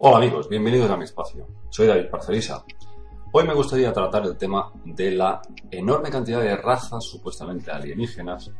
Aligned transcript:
Hola 0.00 0.18
amigos, 0.18 0.48
bienvenidos 0.48 0.90
a 0.90 0.96
mi 0.96 1.04
espacio. 1.04 1.48
Soy 1.70 1.86
David 1.86 2.10
Parcerisa. 2.10 2.64
Hoy 3.32 3.46
me 3.46 3.54
gustaría 3.54 3.92
tratar 3.92 4.24
el 4.26 4.36
tema 4.36 4.70
de 4.84 5.10
la 5.10 5.42
enorme 5.70 6.10
cantidad 6.10 6.40
de 6.40 6.56
razas 6.56 7.02
supuestamente 7.04 7.70
alienígenas 7.70 8.52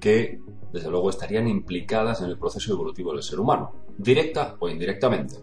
que, 0.00 0.40
desde 0.72 0.90
luego, 0.90 1.10
estarían 1.10 1.46
implicadas 1.48 2.22
en 2.22 2.30
el 2.30 2.38
proceso 2.38 2.72
evolutivo 2.72 3.12
del 3.12 3.22
ser 3.22 3.40
humano, 3.40 3.72
directa 3.98 4.56
o 4.58 4.68
indirectamente. 4.68 5.36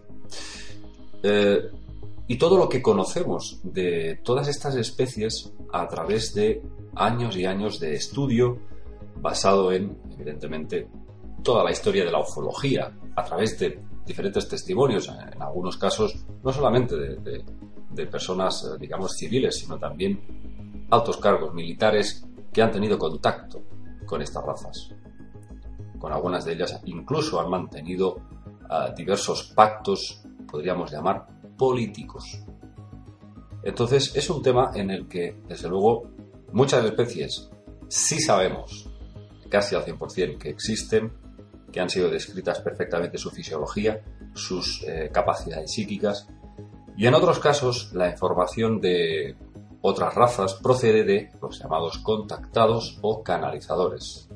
Eh, 1.22 1.70
y 2.26 2.36
todo 2.36 2.58
lo 2.58 2.68
que 2.68 2.82
conocemos 2.82 3.60
de 3.62 4.20
todas 4.22 4.48
estas 4.48 4.76
especies 4.76 5.52
a 5.72 5.88
través 5.88 6.34
de 6.34 6.62
años 6.94 7.36
y 7.36 7.46
años 7.46 7.80
de 7.80 7.94
estudio 7.94 8.58
basado 9.16 9.72
en, 9.72 9.96
evidentemente, 10.12 10.88
toda 11.42 11.64
la 11.64 11.70
historia 11.70 12.04
de 12.04 12.10
la 12.10 12.20
ufología, 12.20 12.92
a 13.16 13.24
través 13.24 13.58
de 13.58 13.80
diferentes 14.04 14.48
testimonios, 14.48 15.08
en 15.08 15.40
algunos 15.42 15.76
casos 15.76 16.24
no 16.42 16.52
solamente 16.52 16.96
de, 16.96 18.06
personas, 18.06 18.64
eh, 18.64 18.78
digamos, 18.78 19.16
civiles, 19.16 19.58
sino 19.58 19.78
también 19.78 20.86
altos 20.90 21.16
cargos 21.16 21.52
militares 21.52 22.24
que 22.52 22.62
han 22.62 22.70
tenido 22.70 22.96
contacto 22.98 23.60
con 24.06 24.22
estas 24.22 24.44
razas. 24.44 24.94
Con 25.98 26.12
algunas 26.12 26.44
de 26.44 26.52
ellas 26.52 26.80
incluso 26.84 27.40
han 27.40 27.50
mantenido 27.50 28.14
uh, 28.14 28.94
diversos 28.96 29.52
pactos, 29.54 30.22
podríamos 30.50 30.90
llamar, 30.90 31.26
políticos. 31.56 32.24
Entonces 33.62 34.14
es 34.16 34.30
un 34.30 34.42
tema 34.42 34.70
en 34.74 34.90
el 34.90 35.08
que, 35.08 35.40
desde 35.46 35.68
luego, 35.68 36.10
muchas 36.52 36.84
especies 36.84 37.50
sí 37.88 38.20
sabemos, 38.20 38.88
casi 39.48 39.74
al 39.74 39.84
100%, 39.84 40.38
que 40.38 40.50
existen, 40.50 41.12
que 41.72 41.80
han 41.80 41.90
sido 41.90 42.10
descritas 42.10 42.60
perfectamente 42.60 43.18
su 43.18 43.30
fisiología, 43.30 44.02
sus 44.34 44.84
eh, 44.86 45.10
capacidades 45.12 45.72
psíquicas, 45.72 46.28
y 46.96 47.06
en 47.06 47.14
otros 47.14 47.38
casos 47.38 47.92
la 47.92 48.10
información 48.10 48.80
de 48.80 49.36
otras 49.80 50.14
razas 50.14 50.54
procede 50.54 51.04
de 51.04 51.30
los 51.40 51.58
llamados 51.58 51.98
contactados 51.98 52.98
o 53.02 53.22
canalizadores, 53.22 54.28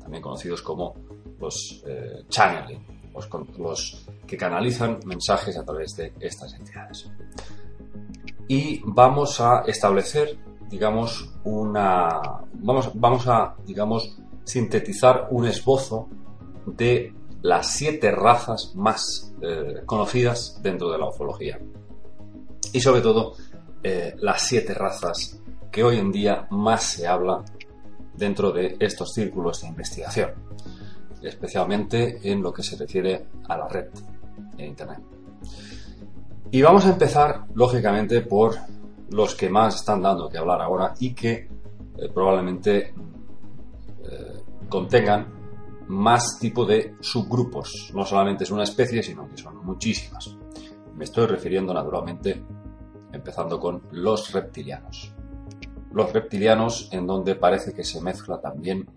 también 0.00 0.22
conocidos 0.22 0.62
como 0.62 0.94
los 1.38 1.82
eh, 1.86 2.24
channeling, 2.28 3.12
los, 3.14 3.28
los 3.58 4.06
que 4.30 4.36
canalizan 4.36 5.00
mensajes 5.06 5.58
a 5.58 5.64
través 5.64 5.96
de 5.96 6.12
estas 6.20 6.54
entidades. 6.54 7.10
Y 8.46 8.80
vamos 8.84 9.40
a 9.40 9.64
establecer, 9.66 10.38
digamos, 10.68 11.34
una. 11.42 12.20
Vamos, 12.52 12.92
vamos 12.94 13.26
a, 13.26 13.56
digamos, 13.66 14.16
sintetizar 14.44 15.26
un 15.32 15.46
esbozo 15.46 16.08
de 16.64 17.12
las 17.42 17.72
siete 17.72 18.12
razas 18.12 18.72
más 18.76 19.34
eh, 19.42 19.82
conocidas 19.84 20.60
dentro 20.62 20.92
de 20.92 20.98
la 20.98 21.08
ufología. 21.08 21.58
Y 22.72 22.80
sobre 22.80 23.00
todo, 23.00 23.34
eh, 23.82 24.14
las 24.20 24.42
siete 24.42 24.74
razas 24.74 25.40
que 25.72 25.82
hoy 25.82 25.98
en 25.98 26.12
día 26.12 26.46
más 26.50 26.84
se 26.84 27.08
habla 27.08 27.44
dentro 28.14 28.52
de 28.52 28.76
estos 28.78 29.12
círculos 29.12 29.62
de 29.62 29.68
investigación, 29.68 30.30
especialmente 31.20 32.30
en 32.30 32.40
lo 32.40 32.52
que 32.52 32.62
se 32.62 32.76
refiere 32.76 33.26
a 33.48 33.56
la 33.56 33.66
red 33.66 33.88
en 34.60 34.66
Internet. 34.66 35.00
Y 36.50 36.62
vamos 36.62 36.84
a 36.86 36.90
empezar, 36.90 37.44
lógicamente, 37.54 38.20
por 38.22 38.56
los 39.10 39.34
que 39.34 39.48
más 39.48 39.76
están 39.76 40.02
dando 40.02 40.28
que 40.28 40.38
hablar 40.38 40.60
ahora 40.60 40.94
y 40.98 41.14
que 41.14 41.48
eh, 41.98 42.08
probablemente 42.12 42.88
eh, 42.88 44.42
contengan 44.68 45.26
más 45.88 46.38
tipo 46.38 46.64
de 46.64 46.94
subgrupos. 47.00 47.90
No 47.94 48.04
solamente 48.04 48.44
es 48.44 48.50
una 48.50 48.62
especie, 48.62 49.02
sino 49.02 49.28
que 49.28 49.36
son 49.36 49.64
muchísimas. 49.64 50.36
Me 50.96 51.04
estoy 51.04 51.26
refiriendo 51.26 51.74
naturalmente 51.74 52.42
empezando 53.12 53.58
con 53.58 53.82
los 53.92 54.32
reptilianos. 54.32 55.12
Los 55.92 56.12
reptilianos 56.12 56.88
en 56.92 57.06
donde 57.06 57.34
parece 57.34 57.72
que 57.72 57.82
se 57.82 58.00
mezcla 58.00 58.40
también 58.40 58.88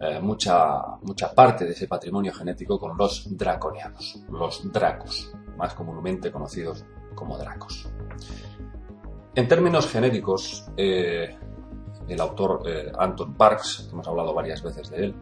eh, 0.00 0.20
mucha, 0.20 0.82
mucha 1.02 1.34
parte 1.34 1.64
de 1.64 1.72
ese 1.72 1.88
patrimonio 1.88 2.32
genético 2.32 2.78
con 2.78 2.96
los 2.96 3.36
draconianos, 3.36 4.20
los 4.30 4.70
dracos, 4.70 5.32
más 5.56 5.72
comúnmente 5.74 6.30
conocidos 6.30 6.84
como 7.14 7.38
dracos. 7.38 7.88
En 9.34 9.48
términos 9.48 9.88
genéticos, 9.88 10.66
eh, 10.76 11.36
el 12.08 12.20
autor 12.20 12.62
eh, 12.66 12.92
Anton 12.98 13.34
Parks, 13.34 13.86
que 13.86 13.92
hemos 13.92 14.06
hablado 14.06 14.34
varias 14.34 14.62
veces 14.62 14.90
de 14.90 15.04
él, 15.04 15.14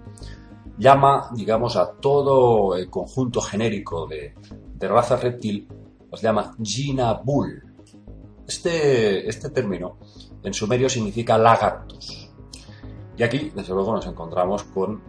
llama, 0.76 1.30
digamos, 1.34 1.76
a 1.76 1.92
todo 1.92 2.76
el 2.76 2.90
conjunto 2.90 3.40
genérico 3.40 4.06
de, 4.06 4.34
de 4.74 4.88
raza 4.88 5.16
reptil, 5.16 5.68
los 6.10 6.20
llama 6.20 6.54
Bull. 7.24 7.62
Este, 8.46 9.28
este 9.28 9.50
término 9.50 9.98
en 10.42 10.52
sumerio 10.52 10.88
significa 10.88 11.38
lagartos. 11.38 12.23
Y 13.16 13.22
aquí, 13.22 13.52
desde 13.54 13.74
luego, 13.74 13.94
nos 13.94 14.06
encontramos 14.06 14.64
con 14.64 15.00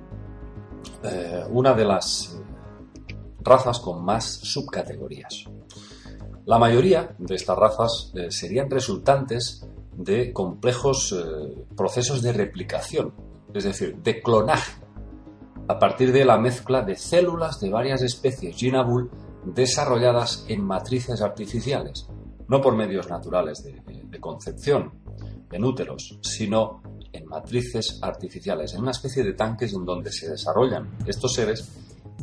eh, 1.03 1.43
una 1.49 1.73
de 1.73 1.85
las 1.85 2.39
razas 3.41 3.79
con 3.79 4.03
más 4.03 4.25
subcategorías. 4.25 5.45
La 6.45 6.59
mayoría 6.59 7.15
de 7.17 7.35
estas 7.35 7.57
razas 7.57 8.11
eh, 8.15 8.29
serían 8.29 8.69
resultantes 8.69 9.67
de 9.97 10.31
complejos 10.31 11.13
eh, 11.13 11.65
procesos 11.75 12.21
de 12.21 12.33
replicación, 12.33 13.13
es 13.53 13.63
decir, 13.63 13.97
de 13.97 14.21
clonaje, 14.21 14.73
a 15.67 15.79
partir 15.79 16.11
de 16.11 16.25
la 16.25 16.37
mezcla 16.37 16.83
de 16.83 16.95
células 16.95 17.59
de 17.59 17.71
varias 17.71 18.03
especies 18.03 18.55
Ginabul 18.55 19.09
desarrolladas 19.43 20.45
en 20.47 20.63
matrices 20.63 21.21
artificiales, 21.21 22.07
no 22.47 22.61
por 22.61 22.75
medios 22.75 23.09
naturales 23.09 23.63
de 23.63 24.19
concepción, 24.19 24.91
en 25.51 25.63
úteros, 25.63 26.19
sino 26.21 26.81
en 27.15 27.25
matrices 27.25 27.99
artificiales, 28.01 28.73
en 28.73 28.81
una 28.81 28.91
especie 28.91 29.23
de 29.23 29.33
tanques 29.33 29.73
en 29.73 29.85
donde 29.85 30.11
se 30.11 30.29
desarrollan 30.29 30.97
estos 31.05 31.33
seres 31.33 31.69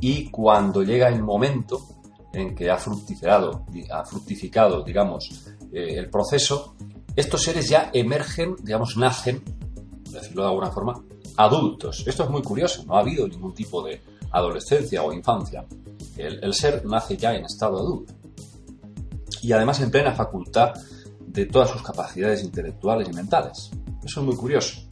y 0.01 0.31
cuando 0.31 0.83
llega 0.83 1.09
el 1.09 1.23
momento 1.23 1.81
en 2.33 2.55
que 2.55 2.71
ha 2.71 2.77
fructificado, 2.77 3.67
ha 3.91 4.05
fructificado 4.05 4.83
digamos, 4.83 5.29
eh, 5.73 5.95
el 5.97 6.09
proceso, 6.11 6.75
estos 7.15 7.43
seres 7.43 7.69
ya 7.69 7.91
emergen, 7.93 8.57
digamos, 8.63 8.97
nacen, 8.97 9.43
decirlo 10.11 10.43
de 10.43 10.49
alguna 10.49 10.71
forma, 10.71 11.05
adultos. 11.37 12.05
Esto 12.07 12.25
es 12.25 12.31
muy 12.31 12.43
curioso, 12.43 12.85
no 12.87 12.97
ha 12.97 13.01
habido 13.01 13.29
ningún 13.29 13.55
tipo 13.55 13.83
de 13.83 14.03
adolescencia 14.31 15.03
o 15.03 15.13
infancia. 15.13 15.65
El, 16.17 16.43
el 16.43 16.55
ser 16.55 16.85
nace 16.85 17.17
ya 17.17 17.35
en 17.35 17.45
estado 17.45 17.79
adulto. 17.79 18.15
Y 19.43 19.53
además 19.53 19.81
en 19.81 19.91
plena 19.91 20.13
facultad 20.13 20.73
de 21.21 21.47
todas 21.47 21.71
sus 21.71 21.83
capacidades 21.83 22.43
intelectuales 22.45 23.09
y 23.09 23.13
mentales. 23.13 23.71
Eso 24.05 24.21
es 24.21 24.27
muy 24.27 24.37
curioso. 24.37 24.83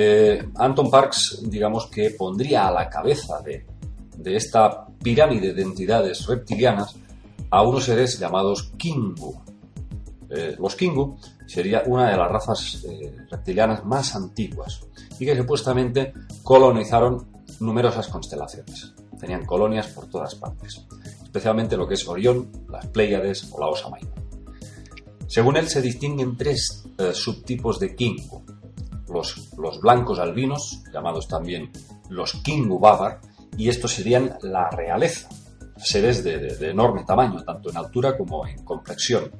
Eh, 0.00 0.50
Anton 0.54 0.88
Parks, 0.88 1.40
digamos 1.42 1.88
que 1.88 2.10
pondría 2.10 2.68
a 2.68 2.70
la 2.70 2.88
cabeza 2.88 3.40
de, 3.40 3.66
esta 4.26 4.86
pirámide 4.86 5.52
de 5.52 5.62
entidades 5.62 6.24
reptilianas 6.24 6.94
a 7.50 7.62
unos 7.62 7.82
seres 7.82 8.16
llamados 8.16 8.70
Kingu. 8.76 9.42
Eh, 10.30 10.54
los 10.56 10.76
Kingu 10.76 11.18
sería 11.46 11.82
una 11.84 12.12
de 12.12 12.16
las 12.16 12.30
razas 12.30 12.84
eh, 12.84 13.12
reptilianas 13.28 13.84
más 13.84 14.14
antiguas 14.14 14.82
y 15.18 15.26
que 15.26 15.36
supuestamente 15.36 16.12
colonizaron 16.44 17.26
numerosas 17.58 18.06
constelaciones. 18.06 18.94
Tenían 19.18 19.44
colonias 19.46 19.88
por 19.88 20.06
todas 20.06 20.36
partes, 20.36 20.86
especialmente 21.24 21.76
lo 21.76 21.88
que 21.88 21.94
es 21.94 22.06
Orión, 22.06 22.52
las 22.70 22.86
Pléyades 22.86 23.50
o 23.50 23.58
la 23.58 23.66
Osa 23.66 23.88
Mayor. 23.88 24.14
Según 25.26 25.56
él, 25.56 25.68
se 25.68 25.82
distinguen 25.82 26.36
tres 26.36 26.84
subtipos 27.14 27.80
de 27.80 27.96
Kingu. 27.96 28.57
Los, 29.08 29.80
blancos 29.80 30.18
albinos, 30.18 30.82
llamados 30.92 31.28
también 31.28 31.70
los 32.08 32.34
Kingu 32.42 32.78
Babar, 32.78 33.20
y 33.56 33.68
estos 33.68 33.92
serían 33.92 34.36
la 34.42 34.70
realeza. 34.70 35.28
seres 35.76 36.24
de, 36.24 36.70
enorme 36.70 37.04
tamaño, 37.04 37.42
tanto 37.44 37.70
en 37.70 37.76
altura 37.76 38.16
como 38.16 38.46
en 38.46 38.64
complexión. 38.64 39.30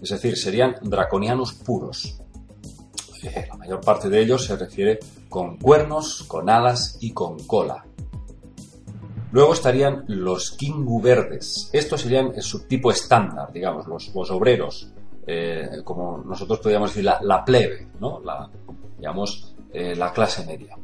Es 0.00 0.10
decir, 0.10 0.36
serían 0.36 0.76
draconianos 0.82 1.54
puros. 1.54 2.20
Eh, 3.22 3.46
la 3.48 3.56
mayor 3.56 3.80
parte 3.80 4.08
de 4.08 4.20
ellos 4.20 4.44
se 4.44 4.56
refiere 4.56 5.00
con 5.28 5.56
cuernos, 5.56 6.22
con 6.22 6.48
alas 6.48 6.98
y 7.00 7.12
con 7.12 7.38
cola. 7.46 7.84
Luego 9.30 9.52
estarían 9.52 10.04
los 10.08 10.52
Kingu 10.52 11.02
verdes. 11.02 11.68
Estos 11.72 12.00
serían 12.00 12.32
el 12.34 12.42
subtipo 12.42 12.90
estándar, 12.90 13.52
digamos, 13.52 13.86
los, 13.86 14.30
obreros, 14.30 14.90
eh, 15.26 15.82
como 15.84 16.18
nosotros 16.18 16.60
podríamos 16.60 16.90
decir 16.90 17.04
la, 17.04 17.44
plebe, 17.44 17.88
¿no? 18.00 18.20
la, 18.20 18.48
digamos, 18.98 19.54
eh, 19.72 19.94
la 19.96 20.12
clase 20.12 20.44
media. 20.44 20.76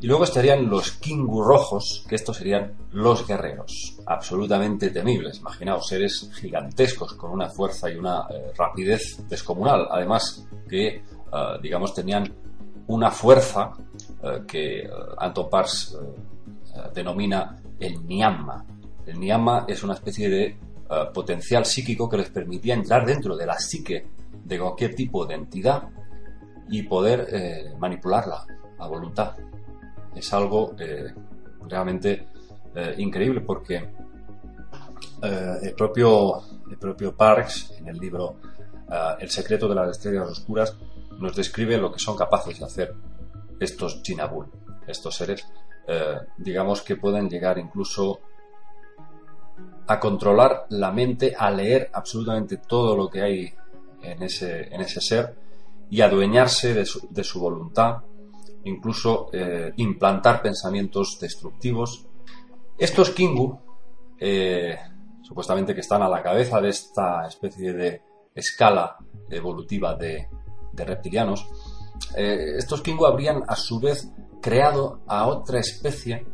Y 0.00 0.06
luego 0.06 0.24
estarían 0.24 0.68
los 0.68 0.92
Kingu 0.92 1.42
rojos, 1.42 2.06
que 2.08 2.14
estos 2.14 2.38
serían 2.38 2.72
los 2.92 3.26
guerreros, 3.26 3.98
absolutamente 4.06 4.90
temibles. 4.90 5.40
Imaginaos, 5.40 5.86
seres 5.86 6.30
gigantescos 6.34 7.14
con 7.14 7.30
una 7.32 7.50
fuerza 7.50 7.90
y 7.90 7.96
una 7.96 8.26
eh, 8.30 8.52
rapidez 8.56 9.28
descomunal. 9.28 9.86
Además, 9.90 10.46
que, 10.68 11.02
digamos, 11.62 11.92
tenían 11.92 12.32
una 12.86 13.10
fuerza 13.10 13.72
que 14.46 14.88
Anton 15.18 15.50
Pars 15.50 15.96
denomina 16.94 17.56
el 17.78 18.06
Nyama. 18.06 18.64
El 19.06 19.18
Nyama 19.18 19.64
es 19.66 19.82
una 19.82 19.94
especie 19.94 20.28
de 20.28 20.46
eh, 20.92 21.04
potencial 21.14 21.64
psíquico 21.64 22.08
que 22.08 22.16
les 22.16 22.30
permitía 22.30 22.74
entrar 22.74 23.06
dentro 23.06 23.36
de 23.36 23.46
la 23.46 23.56
psique 23.56 24.06
de 24.44 24.58
cualquier 24.58 24.92
tipo 24.96 25.24
de 25.24 25.34
entidad 25.34 25.84
y 26.70 26.82
poder 26.84 27.26
eh, 27.30 27.74
manipularla 27.78 28.46
a 28.78 28.86
voluntad. 28.86 29.34
Es 30.14 30.32
algo 30.32 30.74
eh, 30.78 31.12
realmente 31.68 32.26
increíble 32.98 33.40
porque 33.40 33.90
el, 35.22 35.74
propio, 35.74 36.40
el 36.70 36.78
propio 36.78 37.16
Parks, 37.16 37.74
en 37.78 37.88
el 37.88 37.98
libro 37.98 38.36
El 39.18 39.28
secreto 39.28 39.68
de 39.68 39.74
las 39.74 39.90
estrellas 39.90 40.30
oscuras, 40.30 40.76
nos 41.18 41.34
describe 41.34 41.76
lo 41.76 41.90
que 41.90 41.98
son 41.98 42.16
capaces 42.16 42.60
de 42.60 42.64
hacer 42.64 42.94
estos 43.58 44.00
Jinabul, 44.04 44.46
estos 44.86 45.16
seres 45.16 45.44
eh, 45.92 46.20
digamos 46.36 46.82
que 46.82 46.94
pueden 46.94 47.28
llegar 47.28 47.58
incluso 47.58 48.20
a 49.88 49.98
controlar 49.98 50.66
la 50.68 50.92
mente, 50.92 51.34
a 51.36 51.50
leer 51.50 51.90
absolutamente 51.92 52.58
todo 52.58 52.96
lo 52.96 53.10
que 53.10 53.22
hay 53.22 53.52
en 54.00 54.22
ese, 54.22 54.72
en 54.72 54.82
ese 54.82 55.00
ser 55.00 55.34
y 55.90 56.00
adueñarse 56.00 56.72
de 56.72 56.84
su, 57.24 57.40
voluntad, 57.40 57.98
incluso 58.64 59.28
eh, 59.32 59.72
implantar 59.76 60.40
pensamientos 60.40 61.18
destructivos. 61.20 62.06
Estos 62.78 63.10
Kingu, 63.10 63.58
eh, 64.18 64.78
supuestamente 65.22 65.74
que 65.74 65.80
están 65.80 66.02
a 66.02 66.08
la 66.08 66.22
cabeza 66.22 66.60
de 66.60 66.68
esta 66.68 67.26
especie 67.26 67.72
de 67.72 68.02
escala 68.34 68.96
evolutiva 69.28 69.94
de, 69.96 70.28
reptilianos, 70.74 71.46
estos 72.16 72.80
Kingu 72.80 73.04
habrían 73.04 73.42
a 73.46 73.54
su 73.54 73.78
vez 73.78 74.10
creado 74.40 75.02
a 75.06 75.26
otra 75.26 75.60
especie, 75.60 76.26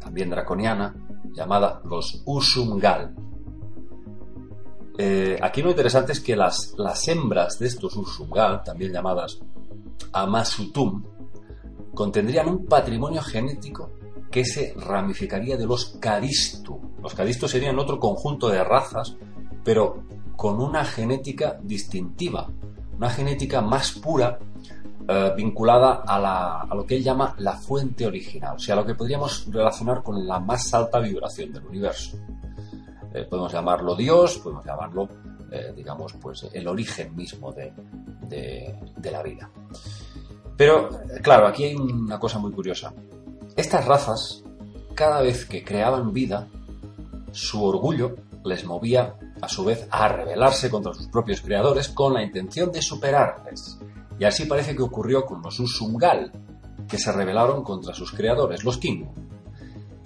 también 0.00 0.30
draconiana, 0.30 0.94
llamada 1.32 1.82
los 1.84 2.22
Usungal. 2.24 3.14
Eh, 5.02 5.38
aquí 5.40 5.62
lo 5.62 5.70
interesante 5.70 6.12
es 6.12 6.20
que 6.20 6.36
las, 6.36 6.74
hembras 7.08 7.58
de 7.58 7.68
estos 7.68 7.96
Usungal, 7.96 8.62
también 8.62 8.92
llamadas 8.92 9.38
Amasutum, 10.12 11.02
contendrían 11.94 12.50
un 12.50 12.66
patrimonio 12.66 13.22
genético 13.22 13.92
que 14.30 14.44
se 14.44 14.74
ramificaría 14.76 15.56
de 15.56 15.64
los 15.64 15.96
Cadistu. 15.98 16.98
Los 17.02 17.14
Cadistu 17.14 17.48
serían 17.48 17.78
otro 17.78 17.98
conjunto 17.98 18.50
de 18.50 18.62
razas, 18.62 19.16
pero 19.64 20.02
con 20.36 20.60
una 20.60 20.84
genética 20.84 21.58
distintiva, 21.62 22.50
una 22.94 23.08
genética 23.08 23.62
más 23.62 23.92
pura 23.92 24.38
eh, 25.08 25.32
vinculada 25.34 26.02
a, 26.06 26.74
lo 26.74 26.84
que 26.84 26.96
él 26.96 27.02
llama 27.02 27.34
la 27.38 27.54
fuente 27.54 28.06
original, 28.06 28.56
o 28.56 28.58
sea, 28.58 28.76
lo 28.76 28.84
que 28.84 28.94
podríamos 28.94 29.46
relacionar 29.50 30.02
con 30.02 30.26
la 30.26 30.40
más 30.40 30.74
alta 30.74 30.98
vibración 30.98 31.54
del 31.54 31.64
universo. 31.64 32.18
Eh, 33.12 33.26
podemos 33.28 33.52
llamarlo 33.52 33.94
Dios, 33.94 34.38
podemos 34.38 34.64
llamarlo, 34.64 35.08
eh, 35.50 35.72
digamos, 35.74 36.14
pues 36.14 36.48
el 36.52 36.68
origen 36.68 37.14
mismo 37.16 37.52
de, 37.52 37.72
de 38.28 39.10
la 39.10 39.22
vida. 39.22 39.50
Pero, 40.56 40.90
claro, 41.22 41.46
aquí 41.46 41.64
hay 41.64 41.74
una 41.74 42.18
cosa 42.18 42.38
muy 42.38 42.52
curiosa. 42.52 42.92
Estas 43.56 43.86
razas, 43.86 44.44
cada 44.94 45.22
vez 45.22 45.46
que 45.46 45.64
creaban 45.64 46.12
vida, 46.12 46.48
su 47.32 47.64
orgullo 47.64 48.16
les 48.44 48.64
movía 48.64 49.16
a 49.40 49.48
su 49.48 49.64
vez 49.64 49.86
a 49.90 50.08
rebelarse 50.08 50.70
contra 50.70 50.94
sus 50.94 51.08
propios 51.08 51.40
creadores 51.40 51.88
con 51.88 52.14
la 52.14 52.22
intención 52.22 52.70
de 52.72 52.82
superarles. 52.82 53.78
Y 54.18 54.24
así 54.24 54.44
parece 54.44 54.76
que 54.76 54.82
ocurrió 54.82 55.24
con 55.24 55.42
los 55.42 55.58
Usungal, 55.60 56.30
que 56.88 56.98
se 56.98 57.12
rebelaron 57.12 57.62
contra 57.62 57.94
sus 57.94 58.12
creadores, 58.12 58.64
los 58.64 58.78
Kingu, 58.78 59.12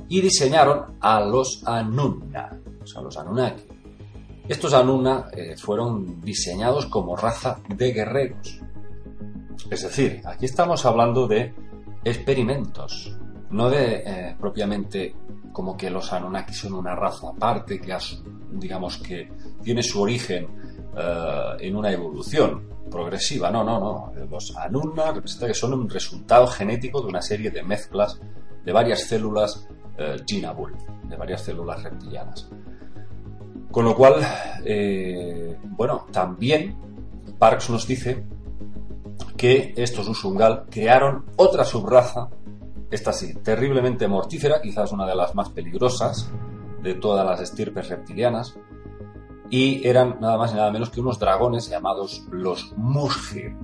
y 0.08 0.20
diseñaron 0.20 0.98
a 1.00 1.20
los 1.20 1.66
Anunna, 1.66 2.60
o 2.84 2.86
sea, 2.86 3.02
los 3.02 3.16
Anunnaki. 3.16 3.64
Estos 4.46 4.75
Anunna 4.75 5.28
eh, 5.32 5.56
fueron 5.56 6.20
diseñados 6.20 6.86
como 6.86 7.16
raza 7.16 7.58
de 7.69 7.92
guerreros. 7.92 8.60
Es 9.70 9.82
decir, 9.82 10.20
aquí 10.25 10.44
estamos 10.44 10.84
hablando 10.84 11.26
de 11.26 11.54
experimentos, 12.04 13.16
no 13.50 13.70
de 13.70 14.02
eh, 14.06 14.36
propiamente 14.38 15.16
como 15.50 15.76
que 15.76 15.88
los 15.88 16.12
Anunnaki 16.12 16.52
son 16.52 16.75
una 16.75 16.94
raza 16.94 17.28
aparte 17.28 17.81
que, 17.81 17.96
digamos 18.52 18.98
que 18.98 19.32
tiene 19.62 19.82
su 19.82 20.02
origen 20.02 20.46
eh, 20.94 21.56
en 21.60 21.76
una 21.76 21.90
evolución 21.90 22.69
progresiva. 22.90 23.50
No, 23.50 23.64
no, 23.64 23.80
no. 23.80 24.12
Los 24.30 24.54
Anunna 24.56 25.14
que 25.22 25.54
son 25.54 25.72
un 25.72 25.88
resultado 25.88 26.46
genético 26.48 27.00
de 27.00 27.08
una 27.08 27.22
serie 27.22 27.50
de 27.50 27.62
mezclas 27.62 28.20
de 28.64 28.72
varias 28.72 29.05
células 29.05 29.69
eh, 29.99 30.16
de 30.28 31.16
varias 31.16 31.43
células 31.43 31.82
reptilianas. 31.82 32.49
Con 33.70 33.84
lo 33.84 33.94
cual, 33.94 34.14
eh, 34.64 35.58
bueno, 35.62 36.06
también 36.12 36.76
Parks 37.38 37.70
nos 37.70 37.87
dice 37.87 38.25
que 39.37 39.75
estos 39.76 40.08
Usungal 40.08 40.64
crearon 40.70 41.26
otra 41.37 41.64
subraza, 41.64 42.28
esta 42.90 43.12
sí, 43.12 43.34
terriblemente 43.34 44.06
mortífera, 44.06 44.61
quizás 44.62 44.93
una 44.93 45.06
de 45.06 45.16
las 45.16 45.34
más 45.34 45.50
peligrosas 45.50 46.31
de 46.82 46.94
todas 46.94 47.26
las 47.26 47.40
estirpes 47.40 47.88
reptilianas, 47.88 48.56
y 49.50 49.87
eran 49.87 50.19
nada 50.20 50.38
más 50.38 50.52
y 50.52 50.55
nada 50.55 50.70
menos 50.70 50.90
que 50.90 51.00
unos 51.00 51.19
dragones 51.19 51.69
llamados 51.69 52.26
los 52.30 52.73
Mushir. 52.76 53.56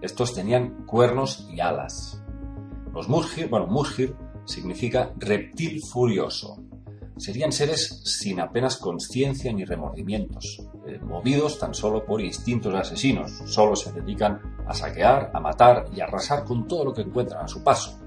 Estos 0.00 0.34
tenían 0.34 0.84
cuernos 0.86 1.48
y 1.50 1.60
alas. 1.60 2.22
Los 2.94 3.08
Mushir, 3.08 3.48
bueno, 3.48 3.66
Mushir 3.66 4.16
significa 4.48 5.12
reptil 5.16 5.82
furioso. 5.82 6.58
Serían 7.16 7.52
seres 7.52 8.00
sin 8.04 8.40
apenas 8.40 8.76
conciencia 8.76 9.52
ni 9.52 9.64
remordimientos, 9.64 10.62
eh, 10.86 10.98
movidos 11.02 11.58
tan 11.58 11.74
solo 11.74 12.04
por 12.04 12.20
instintos 12.20 12.74
asesinos. 12.74 13.42
Solo 13.46 13.76
se 13.76 13.92
dedican 13.92 14.40
a 14.66 14.72
saquear, 14.72 15.30
a 15.34 15.40
matar 15.40 15.86
y 15.94 16.00
a 16.00 16.04
arrasar 16.04 16.44
con 16.44 16.66
todo 16.66 16.86
lo 16.86 16.94
que 16.94 17.02
encuentran 17.02 17.44
a 17.44 17.48
su 17.48 17.62
paso. 17.62 17.98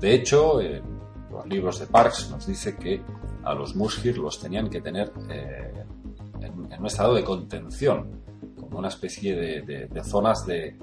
De 0.00 0.14
hecho, 0.14 0.60
en 0.60 0.82
los 1.30 1.46
libros 1.46 1.78
de 1.78 1.86
Parks 1.86 2.30
nos 2.30 2.46
dice 2.46 2.76
que 2.76 3.02
a 3.44 3.54
los 3.54 3.76
Mushir 3.76 4.18
los 4.18 4.40
tenían 4.40 4.68
que 4.70 4.80
tener 4.80 5.12
eh, 5.30 5.84
en 6.40 6.80
un 6.80 6.86
estado 6.86 7.14
de 7.14 7.24
contención, 7.24 8.22
como 8.58 8.78
una 8.78 8.88
especie 8.88 9.36
de, 9.36 10.02
zonas 10.02 10.46
de, 10.46 10.76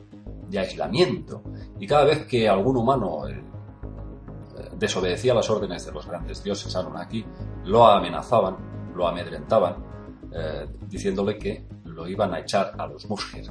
aislamiento. 0.58 1.44
Y 1.80 1.88
cada 1.88 2.06
vez 2.06 2.26
que 2.26 2.48
algún 2.48 2.78
humano 2.78 3.28
eh, 3.28 3.42
desobedecía 4.78 5.34
las 5.34 5.50
órdenes 5.50 5.86
de 5.86 5.92
los 5.92 6.06
grandes 6.06 6.44
dioses 6.44 6.76
Anunnaki, 6.76 7.26
lo 7.66 7.86
amenazaban, 7.86 8.58
lo 8.96 9.08
amedrentaban, 9.08 9.76
eh, 10.34 10.68
diciéndole 10.88 11.38
que 11.38 11.66
lo 11.86 12.08
iban 12.08 12.34
a 12.34 12.40
echar 12.40 12.74
a 12.78 12.88
los 12.88 13.10
Mushir. 13.10 13.50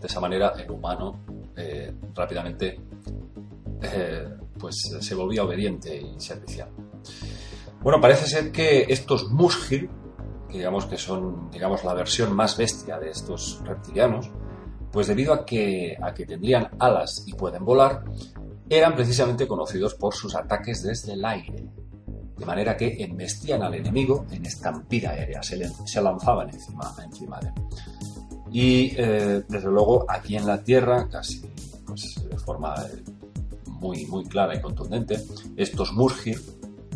De 0.00 0.06
esa 0.06 0.20
manera 0.20 0.54
el 0.58 0.70
humano 0.70 1.24
eh, 1.56 1.92
rápidamente 2.14 2.80
pues, 4.58 4.76
se 5.00 5.14
volvía 5.14 5.44
obediente 5.44 5.96
y 5.96 6.20
servicial. 6.20 6.68
Bueno, 7.80 8.00
parece 8.00 8.26
ser 8.26 8.52
que 8.52 8.86
estos 8.88 9.30
Mushir 9.30 9.88
digamos 10.48 10.86
que 10.86 10.96
son 10.96 11.50
digamos 11.50 11.84
la 11.84 11.94
versión 11.94 12.34
más 12.34 12.56
bestia 12.56 12.98
de 12.98 13.10
estos 13.10 13.60
reptilianos, 13.64 14.30
pues 14.90 15.06
debido 15.06 15.32
a 15.32 15.44
que, 15.44 15.96
a 16.00 16.14
que 16.14 16.24
tendrían 16.24 16.70
alas 16.78 17.24
y 17.26 17.34
pueden 17.34 17.64
volar, 17.64 18.04
eran 18.68 18.94
precisamente 18.94 19.46
conocidos 19.46 19.94
por 19.94 20.14
sus 20.14 20.34
ataques 20.34 20.82
desde 20.82 21.14
el 21.14 21.24
aire, 21.24 21.64
de 22.36 22.46
manera 22.46 22.76
que 22.76 23.02
embestían 23.02 23.62
al 23.62 23.74
enemigo 23.74 24.26
en 24.30 24.46
estampida 24.46 25.10
aérea, 25.10 25.42
se, 25.42 25.56
lanzaban 26.00 26.50
encima, 26.50 26.94
encima 27.04 27.40
de 27.40 27.48
él. 27.48 27.54
Y 28.50 28.94
eh, 28.96 29.42
desde 29.48 29.68
luego 29.68 30.06
aquí 30.08 30.36
en 30.36 30.46
la 30.46 30.62
Tierra, 30.62 31.08
casi 31.10 31.42
pues, 31.86 32.28
de 32.28 32.38
forma 32.38 32.74
eh, 32.76 33.02
muy, 33.66 34.06
muy 34.06 34.24
clara 34.24 34.54
y 34.54 34.60
contundente, 34.60 35.20
estos 35.56 35.92
Murgir 35.92 36.40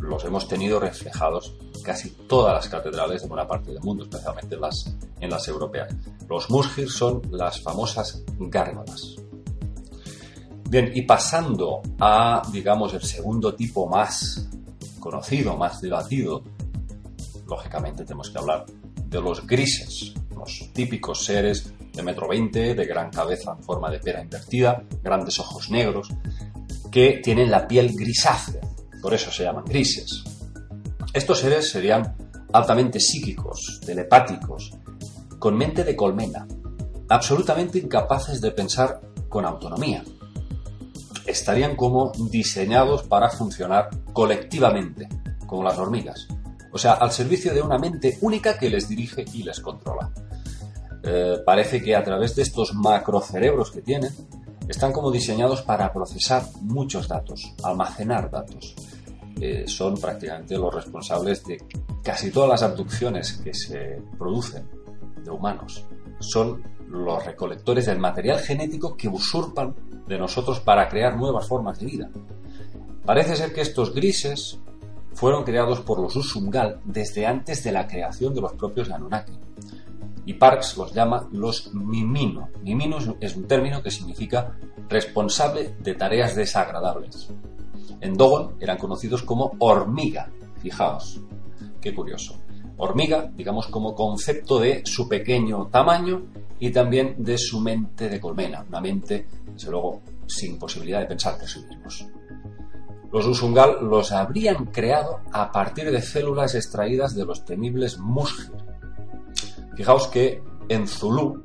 los 0.00 0.24
hemos 0.24 0.48
tenido 0.48 0.80
reflejados 0.80 1.54
casi 1.82 2.10
todas 2.10 2.54
las 2.54 2.68
catedrales 2.68 3.22
de 3.22 3.28
buena 3.28 3.46
parte 3.46 3.72
del 3.72 3.82
mundo, 3.82 4.04
especialmente 4.04 4.56
las, 4.56 4.96
en 5.20 5.30
las 5.30 5.46
europeas. 5.48 5.94
Los 6.28 6.48
musgir 6.50 6.90
son 6.90 7.22
las 7.30 7.60
famosas 7.60 8.22
gárgolas. 8.38 9.16
Bien, 10.72 10.90
y 10.94 11.02
pasando 11.02 11.82
a, 12.00 12.40
digamos, 12.50 12.94
el 12.94 13.02
segundo 13.02 13.54
tipo 13.54 13.86
más 13.86 14.48
conocido, 14.98 15.54
más 15.54 15.82
debatido, 15.82 16.42
lógicamente 17.46 18.04
tenemos 18.04 18.30
que 18.30 18.38
hablar 18.38 18.64
de 19.04 19.20
los 19.20 19.46
grises, 19.46 20.14
los 20.34 20.70
típicos 20.72 21.26
seres 21.26 21.70
de 21.92 22.02
metro 22.02 22.26
veinte, 22.26 22.74
de 22.74 22.86
gran 22.86 23.10
cabeza 23.10 23.54
en 23.54 23.62
forma 23.62 23.90
de 23.90 23.98
pera 23.98 24.22
invertida, 24.22 24.82
grandes 25.02 25.38
ojos 25.40 25.68
negros, 25.68 26.08
que 26.90 27.20
tienen 27.22 27.50
la 27.50 27.68
piel 27.68 27.94
grisácea, 27.94 28.62
por 29.02 29.12
eso 29.12 29.30
se 29.30 29.44
llaman 29.44 29.66
grises. 29.66 30.24
Estos 31.12 31.40
seres 31.40 31.68
serían 31.68 32.16
altamente 32.50 32.98
psíquicos, 32.98 33.78
telepáticos, 33.84 34.72
con 35.38 35.54
mente 35.54 35.84
de 35.84 35.94
colmena, 35.94 36.48
absolutamente 37.10 37.78
incapaces 37.78 38.40
de 38.40 38.52
pensar 38.52 39.02
con 39.28 39.44
autonomía. 39.44 40.02
Estarían 41.32 41.76
como 41.76 42.12
diseñados 42.30 43.04
para 43.04 43.30
funcionar 43.30 43.88
colectivamente, 44.12 45.08
como 45.46 45.64
las 45.64 45.78
hormigas, 45.78 46.28
o 46.70 46.76
sea, 46.76 46.92
al 46.92 47.10
servicio 47.10 47.54
de 47.54 47.62
una 47.62 47.78
mente 47.78 48.18
única 48.20 48.58
que 48.58 48.68
les 48.68 48.86
dirige 48.86 49.24
y 49.32 49.42
les 49.42 49.58
controla. 49.60 50.10
Eh, 51.02 51.38
parece 51.44 51.82
que 51.82 51.96
a 51.96 52.04
través 52.04 52.36
de 52.36 52.42
estos 52.42 52.74
macrocerebros 52.74 53.70
que 53.70 53.80
tienen, 53.80 54.12
están 54.68 54.92
como 54.92 55.10
diseñados 55.10 55.62
para 55.62 55.90
procesar 55.90 56.42
muchos 56.60 57.08
datos, 57.08 57.54
almacenar 57.62 58.30
datos. 58.30 58.74
Eh, 59.40 59.64
son 59.66 59.96
prácticamente 59.96 60.58
los 60.58 60.72
responsables 60.72 61.42
de 61.44 61.64
casi 62.02 62.30
todas 62.30 62.50
las 62.50 62.62
abducciones 62.62 63.32
que 63.32 63.54
se 63.54 64.02
producen 64.18 64.68
de 65.24 65.30
humanos. 65.30 65.84
Son 66.20 66.62
los 66.88 67.24
recolectores 67.24 67.86
del 67.86 67.98
material 67.98 68.38
genético 68.38 68.96
que 68.96 69.08
usurpan 69.08 69.74
de 70.06 70.18
nosotros 70.18 70.60
para 70.60 70.88
crear 70.88 71.16
nuevas 71.16 71.46
formas 71.46 71.78
de 71.78 71.86
vida. 71.86 72.10
Parece 73.04 73.36
ser 73.36 73.52
que 73.52 73.60
estos 73.60 73.94
grises 73.94 74.58
fueron 75.14 75.44
creados 75.44 75.80
por 75.80 76.00
los 76.00 76.16
Usungal 76.16 76.80
desde 76.84 77.26
antes 77.26 77.62
de 77.64 77.72
la 77.72 77.86
creación 77.86 78.34
de 78.34 78.40
los 78.40 78.52
propios 78.54 78.90
Anunnaki. 78.90 79.32
Y 80.24 80.34
Parks 80.34 80.76
los 80.76 80.92
llama 80.92 81.28
los 81.32 81.74
Mimino. 81.74 82.48
Mimino 82.62 82.98
es 83.20 83.36
un 83.36 83.46
término 83.46 83.82
que 83.82 83.90
significa 83.90 84.56
responsable 84.88 85.74
de 85.80 85.94
tareas 85.94 86.36
desagradables. 86.36 87.28
En 88.00 88.14
Dogon 88.14 88.56
eran 88.60 88.78
conocidos 88.78 89.22
como 89.22 89.56
hormiga. 89.58 90.30
Fijaos, 90.60 91.20
qué 91.80 91.92
curioso. 91.94 92.38
Hormiga, 92.76 93.30
digamos, 93.34 93.66
como 93.66 93.94
concepto 93.94 94.58
de 94.58 94.82
su 94.84 95.08
pequeño 95.08 95.66
tamaño 95.66 96.22
y 96.62 96.70
también 96.70 97.16
de 97.18 97.36
su 97.38 97.58
mente 97.58 98.08
de 98.08 98.20
colmena, 98.20 98.64
una 98.68 98.80
mente, 98.80 99.26
desde 99.52 99.72
luego, 99.72 100.00
sin 100.28 100.60
posibilidad 100.60 101.00
de 101.00 101.06
pensar 101.06 101.36
por 101.36 101.48
sí 101.48 101.58
mismos. 101.68 102.06
Los 103.10 103.26
Usungal 103.26 103.78
los 103.82 104.12
habrían 104.12 104.66
creado 104.66 105.22
a 105.32 105.50
partir 105.50 105.90
de 105.90 106.00
células 106.00 106.54
extraídas 106.54 107.16
de 107.16 107.24
los 107.24 107.44
temibles 107.44 107.98
Musgir. 107.98 108.52
Fijaos 109.76 110.06
que 110.06 110.40
en 110.68 110.86
Zulu 110.86 111.42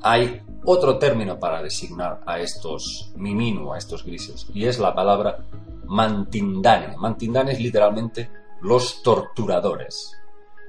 hay 0.00 0.40
otro 0.64 0.98
término 0.98 1.38
para 1.38 1.62
designar 1.62 2.22
a 2.24 2.40
estos 2.40 3.12
Miminu, 3.14 3.74
a 3.74 3.76
estos 3.76 4.06
grises, 4.06 4.46
y 4.54 4.64
es 4.64 4.78
la 4.78 4.94
palabra 4.94 5.36
Mantindane. 5.84 6.96
Mantindane 6.96 7.52
es 7.52 7.60
literalmente 7.60 8.30
los 8.62 9.02
torturadores. 9.02 10.16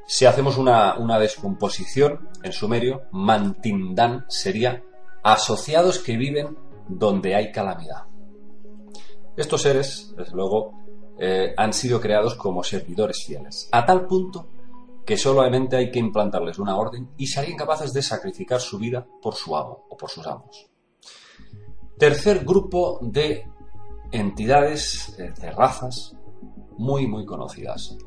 Si 0.08 0.26
hacemos 0.26 0.58
una, 0.58 0.98
una 0.98 1.20
descomposición 1.20 2.30
en 2.42 2.54
sumerio, 2.54 3.04
Mantindan 3.12 4.26
sería 4.30 4.82
asociados 5.22 6.00
que 6.00 6.16
viven 6.16 6.58
donde 6.88 7.36
hay 7.36 7.52
calamidad. 7.52 8.06
Estos 9.36 9.62
seres, 9.62 10.14
desde 10.16 10.32
luego, 10.32 10.72
eh, 11.20 11.54
han 11.58 11.74
sido 11.74 12.00
creados 12.00 12.36
como 12.36 12.64
servidores 12.64 13.26
fieles, 13.26 13.68
a 13.74 13.86
tal 13.86 14.06
punto 14.06 14.48
que 15.06 15.18
solamente 15.18 15.76
hay 15.76 15.92
que 15.92 16.00
implantarles 16.00 16.58
una 16.58 16.78
orden 16.78 17.10
y 17.18 17.28
serían 17.28 17.58
capaces 17.58 17.92
de 17.92 18.02
sacrificar 18.02 18.62
su 18.62 18.78
vida 18.78 19.06
por 19.22 19.36
su 19.36 19.58
amo 19.58 19.88
o 19.90 19.98
por 19.98 20.10
sus 20.10 20.26
amos. 20.26 20.70
Tercer 21.98 22.46
grupo 22.46 23.00
de 23.02 23.46
entidades, 24.12 25.18
eh, 25.20 25.34
de 25.38 25.52
razas 25.52 26.16
muy, 26.78 27.08
muy 27.08 27.26
conocidas. 27.26 27.98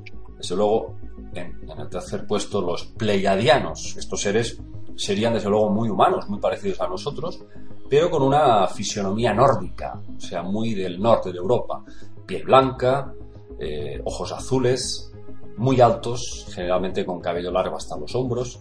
Desde 0.40 0.56
luego, 0.56 0.97
en, 1.35 1.59
en, 1.68 1.78
el 1.78 1.88
tercer 1.90 2.26
puesto, 2.26 2.62
los 2.62 2.85
pleiadianos. 2.87 3.97
Estos 3.99 4.23
seres 4.23 4.59
serían, 4.97 5.35
desde 5.35 5.50
luego, 5.50 5.68
muy 5.68 5.90
humanos, 5.90 6.28
muy 6.28 6.40
parecidos 6.40 6.80
a 6.80 6.88
nosotros, 6.88 7.44
pero 7.90 8.11
con 8.11 8.23
una 8.23 8.66
fisionomía 8.68 9.35
nórdica, 9.35 10.00
o 10.16 10.20
sea, 10.20 10.42
muy 10.42 10.75
del 10.75 11.00
norte 11.00 11.30
de 11.30 11.38
Europa. 11.38 11.85
Piel 12.25 12.44
blanca, 12.44 13.12
eh, 13.59 14.00
ojos 14.04 14.32
azules, 14.32 15.12
muy 15.59 15.80
altos, 15.80 16.47
generalmente 16.54 17.04
con 17.04 17.20
cabello 17.20 17.50
largo 17.50 17.76
hasta 17.76 17.99
los 17.99 18.14
hombros, 18.14 18.61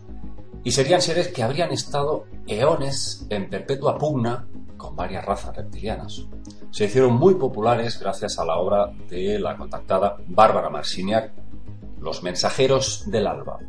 y 0.64 0.72
serían 0.72 1.02
seres 1.02 1.30
que 1.30 1.44
habrían 1.44 1.72
estado 1.72 2.26
eones 2.46 3.26
en 3.30 3.50
perpetua 3.50 3.98
pugna 3.98 4.46
con 4.76 4.96
varias 4.96 5.24
razas 5.26 5.56
reptilianas. 5.56 6.26
Se 6.72 6.86
hicieron 6.86 7.14
muy 7.14 7.36
populares 7.36 8.00
gracias 8.00 8.38
a 8.40 8.46
la 8.46 8.58
obra 8.58 8.92
de 9.10 9.40
la 9.40 9.56
contactada 9.56 10.18
Bárbara 10.28 10.70
Marciniak, 10.70 11.32
Los 12.00 12.24
mensajeros 12.24 13.04
del 13.08 13.28
alba. 13.28 13.60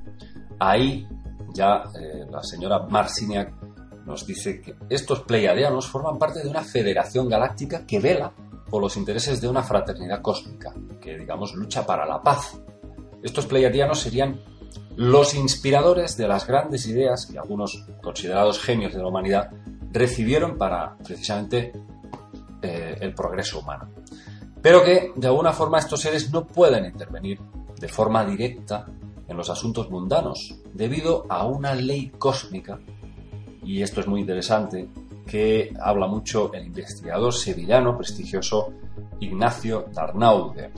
Ahí 0.59 1.09
ya 1.53 1.85
eh, 2.01 2.27
la 2.31 2.43
señora 2.43 2.87
Marciniak 2.89 3.53
nos 4.07 4.27
dice 4.27 4.61
que 4.61 4.75
estos 4.89 5.23
pleiadianos 5.23 5.87
forman 5.87 6.19
parte 6.19 6.43
de 6.43 6.49
una 6.49 6.63
federación 6.63 7.29
galáctica 7.29 7.87
que 7.87 8.01
vela 8.01 8.33
por 8.69 8.81
los 8.81 8.97
intereses 8.97 9.41
de 9.41 9.49
una 9.49 9.63
fraternidad 9.63 10.23
cósmica, 10.23 10.73
que 11.01 11.19
digamos 11.19 11.55
lucha 11.55 11.85
para 11.85 12.07
la 12.07 12.23
paz. 12.23 12.61
Estos 13.23 13.47
pleiadianos 13.47 14.01
serían 14.01 14.41
los 14.97 15.35
inspiradores 15.35 16.17
de 16.17 16.29
las 16.29 16.47
grandes 16.47 16.87
ideas 16.87 17.27
que 17.27 17.39
algunos 17.39 17.85
considerados 18.03 18.61
genios 18.61 18.93
de 18.93 19.01
la 19.01 19.09
humanidad 19.09 19.51
recibieron 19.93 20.57
para 20.57 20.97
precisamente 20.99 21.73
eh, 22.63 22.97
el 23.01 23.15
progreso 23.15 23.61
humano. 23.61 23.91
Pero 24.63 24.85
que 24.85 25.13
de 25.17 25.27
alguna 25.27 25.53
forma 25.53 25.79
estos 25.79 26.01
seres 26.01 26.31
no 26.31 26.47
pueden 26.47 26.85
intervenir 26.85 27.41
de 27.81 27.89
forma 27.89 28.25
directa 28.25 28.87
en 29.27 29.37
los 29.37 29.51
asuntos 29.51 29.91
mundanos, 29.91 30.55
debido 30.73 31.25
a 31.29 31.47
una 31.47 31.75
ley 31.75 32.13
cósmica 32.19 32.79
y 33.63 33.83
esto 33.83 34.01
es 34.01 34.07
muy 34.07 34.21
interesante, 34.21 34.89
que 35.27 35.73
habla 35.81 36.07
mucho 36.07 36.53
el 36.53 36.67
investigador 36.67 37.33
sevillano 37.33 37.97
prestigioso 37.97 38.73
Ignacio 39.21 39.87
Darnaude, 39.93 40.73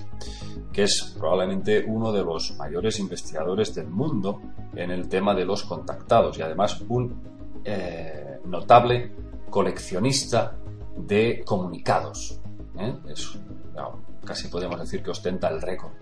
que 0.73 0.83
es 0.83 1.15
probablemente 1.19 1.85
uno 1.87 2.13
de 2.13 2.23
los 2.23 2.55
mayores 2.57 2.99
investigadores 2.99 3.75
del 3.75 3.89
mundo 3.89 4.43
en 4.75 4.91
el 4.91 5.09
tema 5.09 5.35
de 5.35 5.45
los 5.45 5.63
contactados 5.63 6.39
y 6.39 6.43
además 6.43 6.83
un 6.89 7.23
eh, 7.65 8.41
notable 8.45 9.15
coleccionista 9.49 10.57
de 10.97 11.43
comunicados. 11.47 12.42
¿Eh? 12.79 12.95
Casi 14.25 14.49
podemos 14.49 14.79
decir 14.79 15.03
que 15.03 15.11
ostenta 15.11 15.49
el 15.49 15.61
récord 15.61 15.93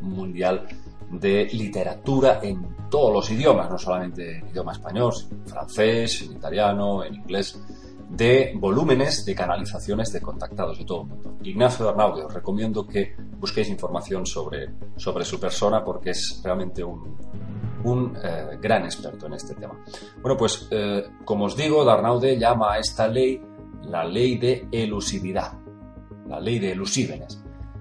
mundial 0.00 0.66
de 1.10 1.46
literatura 1.52 2.40
en 2.42 2.76
todos 2.90 3.12
los 3.12 3.30
idiomas, 3.30 3.70
no 3.70 3.78
solamente 3.78 4.38
en 4.38 4.48
idioma 4.48 4.72
español, 4.72 5.12
sino 5.14 5.40
en 5.40 5.46
francés, 5.46 6.22
en 6.22 6.32
italiano, 6.32 7.04
en 7.04 7.14
inglés, 7.14 7.60
de 8.08 8.52
volúmenes 8.56 9.24
de 9.24 9.34
canalizaciones 9.34 10.12
de 10.12 10.20
contactados 10.20 10.78
de 10.78 10.84
todo 10.84 11.02
el 11.02 11.08
mundo. 11.08 11.36
Ignacio 11.42 11.84
de 11.84 11.90
Arnaude, 11.90 12.24
os 12.24 12.32
recomiendo 12.32 12.86
que 12.86 13.14
busquéis 13.38 13.68
información 13.68 14.24
sobre, 14.24 14.70
sobre 14.96 15.24
su 15.24 15.38
persona 15.38 15.84
porque 15.84 16.10
es 16.10 16.40
realmente 16.42 16.82
un, 16.82 17.16
un 17.84 18.16
eh, 18.22 18.58
gran 18.60 18.84
experto 18.84 19.26
en 19.26 19.34
este 19.34 19.54
tema. 19.54 19.74
Bueno, 20.22 20.36
pues 20.36 20.68
eh, 20.70 21.04
como 21.24 21.44
os 21.44 21.56
digo, 21.56 21.84
Darnaude 21.84 22.38
llama 22.38 22.74
a 22.74 22.78
esta 22.78 23.08
ley 23.08 23.40
la 23.82 24.04
ley 24.04 24.38
de 24.38 24.68
elusividad, 24.72 25.52
la 26.28 26.40
ley 26.40 26.58
de 26.58 26.72
elusívenes 26.72 27.38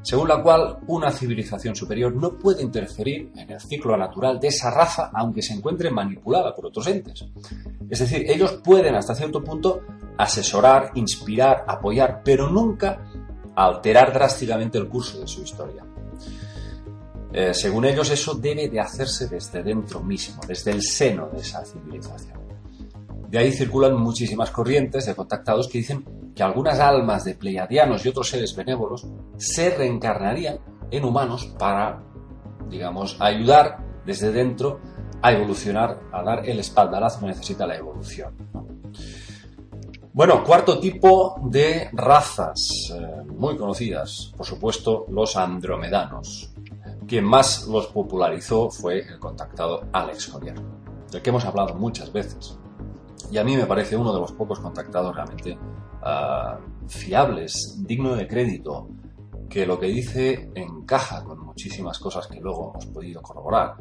según 0.08 0.30
la 0.30 0.42
cual 0.42 0.78
una 0.88 1.12
civilización 1.12 1.76
superior 1.76 2.16
no 2.16 2.38
puede 2.38 2.64
interferir 2.64 3.30
en 3.36 3.52
el 3.52 3.60
ciclo 3.60 3.98
natural 3.98 4.40
de 4.40 4.48
esa 4.48 4.72
raza 4.72 5.12
aunque 5.14 5.42
se 5.42 5.54
encuentre 5.54 5.92
manipulada 5.92 6.56
por 6.56 6.68
otros 6.68 6.88
entes. 6.88 7.26
Es 7.90 8.00
decir, 8.00 8.24
ellos 8.26 8.62
pueden 8.64 8.96
hasta 8.96 9.14
cierto 9.14 9.44
punto 9.44 9.82
asesorar, 10.18 10.92
inspirar, 10.96 11.66
apoyar, 11.68 12.22
pero 12.24 12.50
nunca 12.50 13.06
alterar 13.54 14.14
drásticamente 14.14 14.78
el 14.78 14.88
curso 14.88 15.20
de 15.20 15.28
su 15.28 15.42
historia. 15.42 15.84
Eh, 17.34 17.54
según 17.54 17.84
ellos, 17.84 18.10
eso 18.10 18.34
debe 18.36 18.70
de 18.70 18.80
hacerse 18.80 19.28
desde 19.28 19.62
dentro 19.62 20.00
mismo, 20.00 20.42
desde 20.48 20.72
el 20.72 20.82
seno 20.84 21.28
de 21.28 21.42
esa 21.42 21.66
civilización. 21.66 22.47
De 23.30 23.38
ahí 23.38 23.52
circulan 23.52 23.96
muchísimas 23.96 24.52
corrientes 24.52 25.06
de 25.06 25.16
contactados 25.16 25.68
que 25.68 25.80
dicen 25.80 26.06
que 26.36 26.44
algunas 26.44 26.80
almas 26.80 27.26
de 27.26 27.36
pleiadianos 27.36 28.06
y 28.06 28.10
otros 28.10 28.30
seres 28.30 28.56
benévolos 28.56 29.08
se 29.38 29.70
reencarnarían 29.70 30.60
en 30.92 31.04
humanos 31.04 31.54
para 31.60 32.08
digamos, 32.70 33.18
ayudar 33.20 33.78
desde 34.06 34.32
dentro 34.32 34.80
a 35.22 35.32
evolucionar, 35.32 36.00
a 36.12 36.24
dar 36.24 36.48
el 36.48 36.60
espaldarazo 36.60 37.22
que 37.22 37.28
necesita 37.28 37.66
la 37.66 37.76
evolución. 37.76 38.36
Bueno, 40.14 40.44
cuarto 40.44 40.80
tipo 40.80 41.40
de 41.44 41.90
razas, 41.94 42.92
eh, 42.94 43.24
muy 43.28 43.56
conocidas, 43.56 44.34
por 44.36 44.46
supuesto, 44.46 45.06
los 45.10 45.36
andromedanos. 45.36 46.54
Quien 47.08 47.24
más 47.24 47.68
los 47.68 47.88
popularizó 47.88 48.70
fue 48.70 49.00
el 49.00 49.20
contactado 49.20 49.86
Alex 49.94 50.28
Collier, 50.28 50.60
del 51.12 51.22
que 51.22 51.30
hemos 51.30 51.46
hablado 51.46 51.76
muchas 51.76 52.12
veces. 52.12 52.58
Y 53.32 53.38
a 53.38 53.44
mí 53.44 53.56
me 53.58 53.66
parece 53.66 53.96
uno 53.96 54.14
de 54.14 54.20
los 54.20 54.32
pocos 54.32 54.60
contactados 54.60 55.16
realmente 55.16 55.58
ah, 56.04 56.58
fiables, 56.88 57.84
digno 57.86 58.16
de 58.16 58.28
crédito, 58.28 58.88
que 59.50 59.66
lo 59.66 59.80
que 59.80 59.88
dice 59.88 60.50
encaja 60.56 61.24
con 61.24 61.40
muchísimas 61.46 62.00
cosas 62.00 62.28
que 62.28 62.40
luego 62.40 62.72
hemos 62.72 62.86
podido 62.88 63.22
corroborar. 63.22 63.76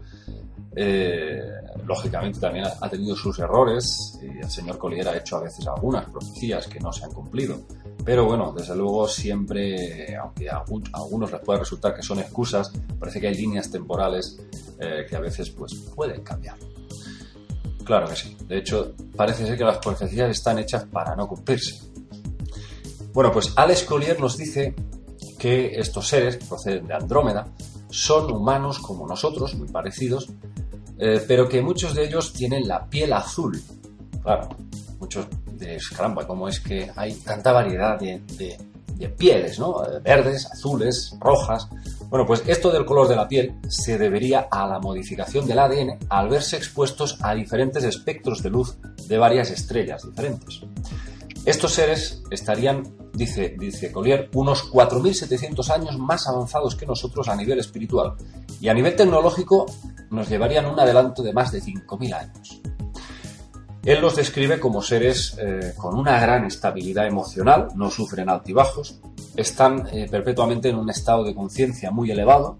Eh, 0.78 1.40
lógicamente 1.86 2.38
también 2.38 2.66
ha 2.66 2.88
tenido 2.90 3.16
sus 3.16 3.38
errores 3.38 4.18
y 4.20 4.26
el 4.26 4.50
señor 4.50 4.76
Collier 4.76 5.08
ha 5.08 5.16
hecho 5.16 5.38
a 5.38 5.44
veces 5.44 5.66
algunas 5.66 6.04
profecías 6.10 6.66
que 6.66 6.78
no 6.80 6.92
se 6.92 7.04
han 7.04 7.12
cumplido. 7.12 7.60
Pero 8.04 8.26
bueno, 8.26 8.52
desde 8.56 8.76
luego 8.76 9.08
siempre, 9.08 10.14
aunque 10.16 10.50
a 10.50 10.62
algunos 10.94 11.32
les 11.32 11.40
puede 11.40 11.60
resultar 11.60 11.94
que 11.94 12.02
son 12.02 12.18
excusas, 12.20 12.70
parece 13.00 13.20
que 13.20 13.28
hay 13.28 13.34
líneas 13.34 13.70
temporales 13.70 14.38
eh, 14.78 15.06
que 15.08 15.16
a 15.16 15.20
veces 15.20 15.50
pues, 15.50 15.74
pueden 15.94 16.22
cambiar. 16.22 16.56
Claro 17.86 18.08
que 18.08 18.16
sí. 18.16 18.36
De 18.48 18.58
hecho, 18.58 18.94
parece 19.16 19.46
ser 19.46 19.56
que 19.56 19.64
las 19.64 19.78
profecías 19.78 20.28
están 20.28 20.58
hechas 20.58 20.84
para 20.84 21.14
no 21.14 21.28
cumplirse. 21.28 21.80
Bueno, 23.12 23.30
pues 23.32 23.52
Alex 23.54 23.84
Collier 23.84 24.18
nos 24.18 24.36
dice 24.36 24.74
que 25.38 25.78
estos 25.78 26.08
seres, 26.08 26.36
proceden 26.36 26.88
de 26.88 26.94
Andrómeda, 26.94 27.46
son 27.88 28.30
humanos 28.32 28.80
como 28.80 29.06
nosotros, 29.06 29.54
muy 29.54 29.68
parecidos, 29.68 30.28
eh, 30.98 31.24
pero 31.28 31.48
que 31.48 31.62
muchos 31.62 31.94
de 31.94 32.06
ellos 32.06 32.32
tienen 32.32 32.66
la 32.66 32.84
piel 32.86 33.12
azul. 33.12 33.62
Claro, 34.20 34.48
muchos 34.98 35.28
de 35.52 35.78
caramba, 35.94 36.26
¿cómo 36.26 36.48
es 36.48 36.58
que 36.58 36.90
hay 36.96 37.14
tanta 37.14 37.52
variedad 37.52 37.98
de, 38.00 38.20
pieles, 39.16 39.60
¿no? 39.60 39.84
Eh, 39.84 40.00
verdes, 40.02 40.46
azules, 40.46 41.14
rojas. 41.20 41.68
Bueno, 42.08 42.24
pues 42.26 42.42
esto 42.46 42.70
del 42.70 42.84
color 42.84 43.08
de 43.08 43.16
la 43.16 43.28
piel 43.28 43.56
se 43.68 43.98
debería 43.98 44.46
a 44.50 44.66
la 44.66 44.78
modificación 44.78 45.46
del 45.46 45.58
ADN 45.58 45.98
al 46.08 46.28
verse 46.28 46.56
expuestos 46.56 47.18
a 47.20 47.34
diferentes 47.34 47.82
espectros 47.84 48.42
de 48.42 48.50
luz 48.50 48.78
de 49.08 49.18
varias 49.18 49.50
estrellas 49.50 50.02
diferentes. 50.04 50.60
Estos 51.44 51.72
seres 51.72 52.22
estarían, 52.30 52.82
dice, 53.12 53.54
dice 53.58 53.92
Collier, 53.92 54.30
unos 54.34 54.70
4.700 54.70 55.70
años 55.70 55.98
más 55.98 56.26
avanzados 56.26 56.74
que 56.74 56.86
nosotros 56.86 57.28
a 57.28 57.36
nivel 57.36 57.58
espiritual 57.58 58.14
y 58.60 58.68
a 58.68 58.74
nivel 58.74 58.96
tecnológico 58.96 59.66
nos 60.10 60.28
llevarían 60.28 60.66
un 60.66 60.78
adelanto 60.78 61.22
de 61.22 61.32
más 61.32 61.52
de 61.52 61.60
5.000 61.60 62.14
años. 62.14 62.60
Él 63.86 64.00
los 64.00 64.16
describe 64.16 64.58
como 64.58 64.82
seres 64.82 65.38
eh, 65.38 65.72
con 65.76 65.96
una 65.96 66.18
gran 66.18 66.44
estabilidad 66.44 67.06
emocional, 67.06 67.68
no 67.76 67.88
sufren 67.88 68.28
altibajos, 68.28 68.98
están 69.36 69.86
eh, 69.92 70.08
perpetuamente 70.10 70.68
en 70.68 70.76
un 70.76 70.90
estado 70.90 71.22
de 71.22 71.36
conciencia 71.36 71.92
muy 71.92 72.10
elevado 72.10 72.58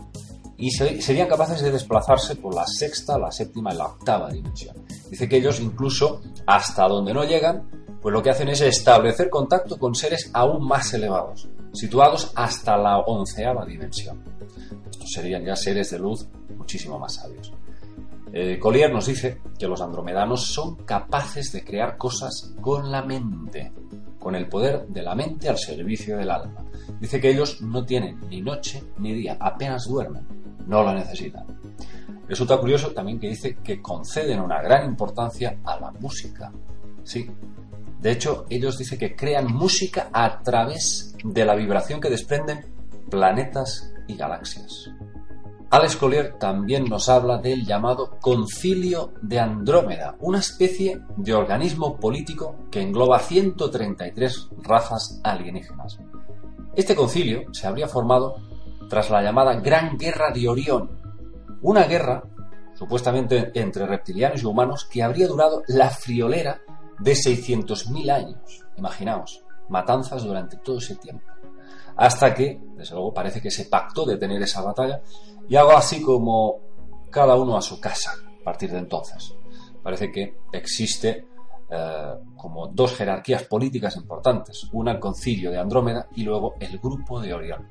y 0.56 0.70
serían 0.70 1.26
capaces 1.26 1.60
de 1.62 1.72
desplazarse 1.72 2.36
por 2.36 2.54
la 2.54 2.64
sexta, 2.64 3.18
la 3.18 3.32
séptima 3.32 3.74
y 3.74 3.76
la 3.76 3.86
octava 3.86 4.30
dimensión. 4.30 4.76
Dice 5.10 5.28
que 5.28 5.38
ellos 5.38 5.58
incluso 5.58 6.22
hasta 6.46 6.86
donde 6.86 7.12
no 7.12 7.24
llegan, 7.24 7.68
pues 8.00 8.12
lo 8.12 8.22
que 8.22 8.30
hacen 8.30 8.48
es 8.48 8.60
establecer 8.60 9.28
contacto 9.28 9.80
con 9.80 9.96
seres 9.96 10.30
aún 10.32 10.64
más 10.64 10.94
elevados, 10.94 11.48
situados 11.72 12.30
hasta 12.36 12.76
la 12.76 13.00
onceava 13.00 13.66
dimensión. 13.66 14.22
Estos 14.88 15.10
serían 15.10 15.44
ya 15.44 15.56
seres 15.56 15.90
de 15.90 15.98
luz 15.98 16.28
muchísimo 16.56 17.00
más 17.00 17.14
sabios. 17.14 17.52
Eh, 18.32 18.58
Collier 18.58 18.92
nos 18.92 19.06
dice 19.06 19.40
que 19.58 19.68
los 19.68 19.80
andromedanos 19.80 20.46
son 20.46 20.76
capaces 20.84 21.52
de 21.52 21.64
crear 21.64 21.96
cosas 21.96 22.54
con 22.60 22.90
la 22.90 23.02
mente, 23.02 23.72
con 24.18 24.34
el 24.34 24.48
poder 24.48 24.86
de 24.88 25.02
la 25.02 25.14
mente 25.14 25.48
al 25.48 25.58
servicio 25.58 26.16
del 26.16 26.30
alma. 26.30 26.64
Dice 27.00 27.20
que 27.20 27.30
ellos 27.30 27.62
no 27.62 27.84
tienen 27.84 28.20
ni 28.28 28.42
noche 28.42 28.82
ni 28.98 29.14
día, 29.14 29.36
apenas 29.38 29.86
duermen, 29.86 30.26
no 30.66 30.82
la 30.82 30.94
necesitan. 30.94 31.46
Resulta 32.28 32.58
curioso 32.58 32.90
también 32.90 33.20
que 33.20 33.28
dice 33.28 33.56
que 33.62 33.80
conceden 33.80 34.40
una 34.40 34.60
gran 34.60 34.84
importancia 34.84 35.58
a 35.64 35.78
la 35.78 35.92
música. 35.92 36.52
Sí. 37.04 37.30
De 38.00 38.10
hecho, 38.10 38.46
ellos 38.50 38.76
dicen 38.76 38.98
que 38.98 39.14
crean 39.14 39.46
música 39.46 40.10
a 40.12 40.42
través 40.42 41.14
de 41.22 41.44
la 41.44 41.54
vibración 41.54 42.00
que 42.00 42.10
desprenden 42.10 42.66
planetas 43.08 43.92
y 44.08 44.16
galaxias. 44.16 44.90
Alex 45.68 45.96
Collier 45.96 46.38
también 46.38 46.84
nos 46.84 47.08
habla 47.08 47.38
del 47.38 47.66
llamado 47.66 48.18
Concilio 48.20 49.12
de 49.20 49.40
Andrómeda, 49.40 50.16
una 50.20 50.38
especie 50.38 51.00
de 51.16 51.34
organismo 51.34 51.96
político 51.96 52.54
que 52.70 52.80
engloba 52.80 53.18
133 53.18 54.50
razas 54.62 55.20
alienígenas. 55.24 55.98
Este 56.76 56.94
concilio 56.94 57.52
se 57.52 57.66
habría 57.66 57.88
formado 57.88 58.36
tras 58.88 59.10
la 59.10 59.22
llamada 59.22 59.58
Gran 59.60 59.98
Guerra 59.98 60.30
de 60.32 60.48
Orión, 60.48 60.90
una 61.62 61.84
guerra 61.84 62.22
supuestamente 62.74 63.50
entre 63.58 63.86
reptilianos 63.86 64.42
y 64.42 64.46
humanos 64.46 64.84
que 64.84 65.02
habría 65.02 65.26
durado 65.26 65.62
la 65.66 65.90
friolera 65.90 66.60
de 67.00 67.12
600.000 67.12 68.10
años. 68.10 68.64
Imaginaos, 68.76 69.42
matanzas 69.68 70.22
durante 70.22 70.58
todo 70.58 70.78
ese 70.78 70.94
tiempo. 70.94 71.24
Hasta 71.96 72.34
que, 72.34 72.60
desde 72.76 72.94
luego, 72.94 73.14
parece 73.14 73.40
que 73.40 73.50
se 73.50 73.64
pactó 73.64 74.04
de 74.04 74.18
tener 74.18 74.40
esa 74.42 74.60
batalla 74.60 75.00
y 75.48 75.56
hago 75.56 75.72
así 75.72 76.02
como 76.02 76.60
cada 77.10 77.36
uno 77.36 77.56
a 77.56 77.62
su 77.62 77.80
casa 77.80 78.12
a 78.40 78.44
partir 78.44 78.70
de 78.70 78.78
entonces. 78.78 79.34
Parece 79.82 80.10
que 80.10 80.38
existe 80.52 81.26
eh, 81.68 82.14
como 82.36 82.68
dos 82.68 82.94
jerarquías 82.94 83.44
políticas 83.44 83.96
importantes, 83.96 84.68
una 84.72 84.92
el 84.92 85.00
concilio 85.00 85.50
de 85.50 85.58
Andrómeda 85.58 86.08
y 86.14 86.22
luego 86.22 86.54
el 86.60 86.78
grupo 86.78 87.20
de 87.20 87.34
Orión. 87.34 87.68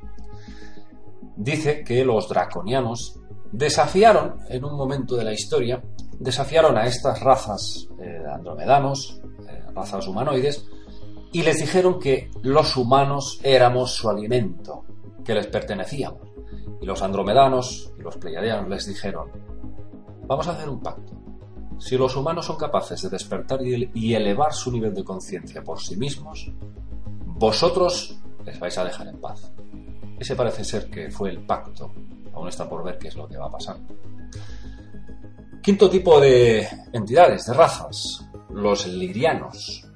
Dice 1.37 1.83
que 1.83 2.03
los 2.03 2.27
draconianos 2.27 3.19
desafiaron 3.51 4.35
en 4.49 4.65
un 4.65 4.75
momento 4.75 5.15
de 5.15 5.23
la 5.23 5.33
historia, 5.33 5.81
desafiaron 6.19 6.77
a 6.77 6.85
estas 6.85 7.21
razas 7.21 7.87
eh, 7.99 8.23
andromedanos, 8.29 9.21
eh, 9.47 9.63
razas 9.73 10.07
humanoides, 10.07 10.65
y 11.31 11.43
les 11.43 11.57
dijeron 11.57 11.99
que 11.99 12.31
los 12.41 12.75
humanos 12.77 13.39
éramos 13.43 13.93
su 13.93 14.09
alimento, 14.09 14.83
que 15.23 15.33
les 15.33 15.47
pertenecíamos. 15.47 16.34
Los 16.85 17.01
andromedanos 17.01 17.91
y 17.97 18.01
los 18.03 18.15
pleiadianos 18.17 18.69
les 18.69 18.85
dijeron, 18.85 19.31
vamos 20.27 20.47
a 20.47 20.51
hacer 20.51 20.69
un 20.69 20.79
pacto. 20.79 21.13
Si 21.79 21.97
los 21.97 22.15
humanos 22.15 22.45
son 22.45 22.57
capaces 22.57 23.01
de 23.01 23.09
despertar 23.09 23.59
y 23.63 24.13
elevar 24.13 24.53
su 24.53 24.71
nivel 24.71 24.93
de 24.93 25.03
conciencia 25.03 25.63
por 25.63 25.81
sí 25.81 25.97
mismos, 25.97 26.51
vosotros 27.25 28.19
les 28.45 28.59
vais 28.59 28.77
a 28.77 28.85
dejar 28.85 29.07
en 29.07 29.19
paz. 29.19 29.51
Ese 30.19 30.35
parece 30.35 30.63
ser 30.63 30.87
que 30.87 31.09
fue 31.09 31.31
el 31.31 31.43
pacto. 31.43 31.91
Aún 32.33 32.49
está 32.49 32.69
por 32.69 32.83
ver 32.83 32.99
qué 32.99 33.07
es 33.07 33.15
lo 33.15 33.27
que 33.27 33.37
va 33.37 33.47
a 33.47 33.51
pasar. 33.51 33.77
Quinto 35.63 35.89
tipo 35.89 36.21
de 36.21 36.67
entidades, 36.93 37.47
de 37.47 37.53
razas, 37.55 38.29
los 38.51 38.85
lirianos. 38.85 39.89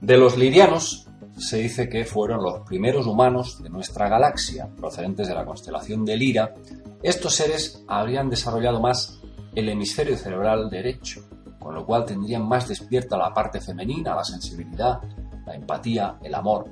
De 0.00 0.16
los 0.16 0.38
lirianos 0.38 1.09
se 1.40 1.56
dice 1.56 1.88
que 1.88 2.04
fueron 2.04 2.42
los 2.42 2.60
primeros 2.60 3.06
humanos 3.06 3.62
de 3.62 3.70
nuestra 3.70 4.08
galaxia, 4.08 4.68
procedentes 4.76 5.26
de 5.26 5.34
la 5.34 5.44
constelación 5.44 6.04
de 6.04 6.16
Lira. 6.16 6.54
Estos 7.02 7.34
seres 7.34 7.82
habrían 7.88 8.28
desarrollado 8.28 8.80
más 8.80 9.20
el 9.54 9.68
hemisferio 9.68 10.16
cerebral 10.16 10.68
derecho, 10.68 11.28
con 11.58 11.74
lo 11.74 11.84
cual 11.84 12.04
tendrían 12.04 12.46
más 12.46 12.68
despierta 12.68 13.16
la 13.16 13.32
parte 13.32 13.60
femenina, 13.60 14.14
la 14.14 14.24
sensibilidad, 14.24 15.00
la 15.46 15.54
empatía, 15.54 16.18
el 16.22 16.34
amor. 16.34 16.66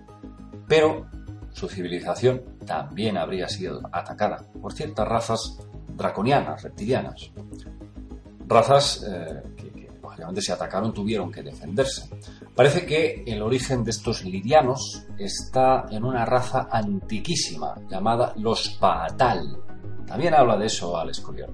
Pero 0.68 1.06
su 1.52 1.68
civilización 1.68 2.42
también 2.66 3.16
habría 3.16 3.48
sido 3.48 3.80
atacada 3.90 4.44
por 4.60 4.72
ciertas 4.72 5.08
razas 5.08 5.58
draconianas, 5.96 6.62
reptilianas. 6.62 7.32
Razas 8.46 9.04
eh, 9.08 9.42
que, 9.56 9.90
lógicamente 10.02 10.42
se 10.42 10.52
atacaron 10.52 10.92
tuvieron 10.92 11.32
que 11.32 11.42
defenderse. 11.42 12.08
Parece 12.58 12.86
que 12.86 13.22
el 13.24 13.40
origen 13.40 13.84
de 13.84 13.92
estos 13.92 14.24
lirianos 14.24 15.06
está 15.16 15.86
en 15.92 16.02
una 16.02 16.24
raza 16.24 16.66
antiquísima 16.68 17.76
llamada 17.88 18.34
los 18.36 18.70
Paatal. 18.80 19.62
También 20.04 20.34
habla 20.34 20.56
de 20.56 20.66
eso 20.66 20.98
Alex 20.98 21.20
Collier. 21.20 21.52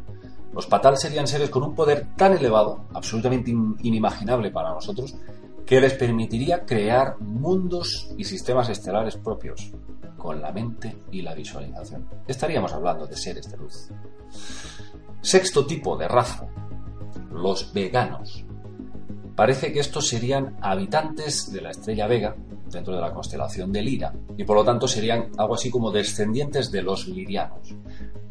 Los 0.55 0.67
Patal 0.67 0.97
serían 0.97 1.27
seres 1.27 1.51
con 1.51 1.62
un 1.62 1.75
poder 1.75 2.17
tan 2.17 2.33
elevado, 2.33 2.87
absolutamente 2.95 3.51
inimaginable 3.51 4.51
para 4.51 4.73
nosotros, 4.73 5.14
que 5.67 5.79
les 5.79 5.93
permitiría 5.93 6.64
crear 6.64 7.21
mundos 7.21 8.09
y 8.17 8.25
sistemas 8.25 8.71
estelares 8.71 9.19
propios, 9.19 9.73
con 10.17 10.40
la 10.40 10.53
mente 10.53 11.03
y 11.12 11.21
la 11.21 11.35
visualización. 11.35 12.09
Estaríamos 12.27 12.73
hablando 12.73 13.07
de 13.07 13.19
seres 13.19 13.51
de 13.51 13.59
luz. 13.59 13.90
Sexto 15.21 15.67
tipo 15.67 15.99
de 15.99 16.09
raza, 16.09 16.47
los 17.31 17.75
veganos. 17.75 18.47
Parece 19.35 19.73
que 19.73 19.81
estos 19.81 20.07
serían 20.07 20.57
habitantes 20.61 21.53
de 21.53 21.61
la 21.61 21.70
estrella 21.70 22.07
Vega, 22.07 22.37
dentro 22.70 22.94
de 22.94 23.01
la 23.01 23.12
constelación 23.12 23.73
de 23.73 23.83
Lira, 23.83 24.12
y 24.37 24.44
por 24.44 24.57
lo 24.57 24.64
tanto 24.64 24.87
serían 24.87 25.31
algo 25.37 25.55
así 25.55 25.70
como 25.70 25.90
descendientes 25.90 26.70
de 26.70 26.83
los 26.83 27.07
lirianos. 27.09 27.75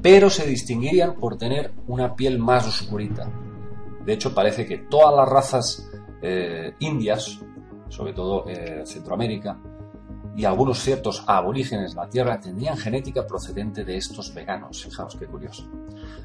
pero 0.01 0.29
se 0.29 0.45
distinguirían 0.45 1.15
por 1.15 1.37
tener 1.37 1.71
una 1.87 2.13
piel 2.13 2.37
más 2.37 2.67
oscurita. 2.67 3.31
De 4.05 4.11
hecho, 4.11 4.33
parece 4.33 4.65
que 4.65 4.79
todas 4.79 5.15
las 5.15 5.29
razas 5.29 5.89
eh, 6.21 6.73
indias, 6.79 7.39
sobre 7.87 8.11
todo 8.11 8.43
eh, 8.49 8.83
Centroamérica, 8.85 9.57
y 10.35 10.43
algunos 10.43 10.79
ciertos 10.79 11.23
aborígenes 11.25 11.93
de 11.93 12.01
la 12.01 12.09
Tierra 12.09 12.39
tendrían 12.39 12.75
genética 12.75 13.25
procedente 13.25 13.85
de 13.85 13.95
estos 13.95 14.33
veganos. 14.33 14.83
Fijaos 14.83 15.15
qué 15.15 15.25
curioso. 15.25 15.69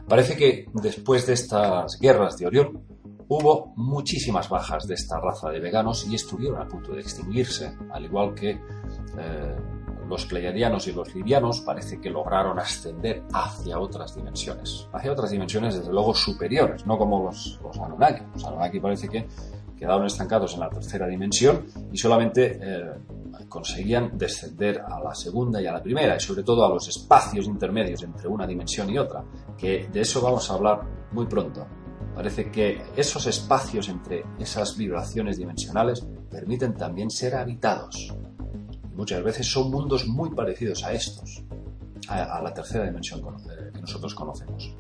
Parece 0.09 0.37
que 0.37 0.67
después 0.73 1.27
de 1.27 1.35
estas 1.35 2.01
guerras 2.01 2.37
de 2.37 2.47
Orión 2.47 2.83
hubo 3.29 3.73
muchísimas 3.77 4.49
bajas 4.49 4.87
de 4.87 4.95
esta 4.95 5.21
raza 5.21 5.51
de 5.51 5.61
veganos 5.61 6.07
y 6.07 6.15
estuvieron 6.15 6.61
a 6.61 6.69
punto 6.69 6.93
de 6.93 7.01
extinguirse, 7.01 7.77
al 7.93 8.05
igual 8.05 8.35
que 8.35 8.51
eh, 8.51 9.57
los 10.09 10.25
pleiadianos 10.25 10.87
y 10.89 10.93
los 10.93 11.15
livianos 11.15 11.61
parece 11.61 12.01
que 12.01 12.11
lograron 12.11 12.59
ascender 12.59 13.25
hacia 13.33 13.79
otras 13.79 14.15
dimensiones, 14.15 14.89
hacia 14.93 15.13
otras 15.13 15.31
dimensiones 15.31 15.77
desde 15.77 15.93
luego 15.93 16.15
superiores, 16.15 16.87
no 16.87 16.97
como 16.97 17.25
los, 17.25 17.61
los 17.63 17.79
Anunnaki. 17.79 18.23
Los 18.33 18.45
Anunnaki 18.45 18.81
parece 18.81 19.09
que 19.09 19.29
quedaron 19.77 20.07
estancados 20.07 20.55
en 20.55 20.61
la 20.61 20.71
tercera 20.71 21.07
dimensión 21.07 21.67
y 21.93 21.99
solamente 21.99 22.59
eh, 22.61 22.95
conseguían 23.49 24.17
descender 24.17 24.81
a 24.81 25.01
la 25.01 25.15
segunda 25.15 25.61
y 25.61 25.67
a 25.67 25.73
la 25.73 25.83
primera 25.83 26.17
y 26.17 26.21
sobre 26.21 26.43
todo 26.43 26.65
a 26.65 26.69
los 26.69 26.89
espacios 26.89 27.47
intermedios 27.47 28.03
entre 28.03 28.29
una 28.29 28.47
dimensión 28.47 28.91
y 28.91 28.99
otra, 28.99 29.23
de 29.61 29.89
eso 29.95 30.21
vamos 30.21 30.51
a 30.51 30.55
hablar 30.55 30.81
muy 31.13 31.27
pronto. 31.27 31.67
Parece 32.19 32.51
que 32.51 32.83
esos 32.97 33.29
espacios 33.29 33.89
entre 33.89 34.25
esas 34.41 34.77
vibraciones 34.77 35.39
dimensionales 35.39 36.05
permiten 36.29 36.75
también 36.75 37.11
ser 37.11 37.37
habitados. 37.37 38.13
muchas 38.97 39.23
veces 39.23 39.47
son 39.47 39.71
mundos 39.71 40.05
muy 40.09 40.31
parecidos 40.31 40.83
a 40.83 40.93
estos, 40.93 41.45
a, 42.09 42.43
la 42.43 42.53
tercera 42.53 42.87
dimensión 42.87 43.21
que 43.73 43.81
nosotros 43.81 44.17
conocemos. 44.17 44.75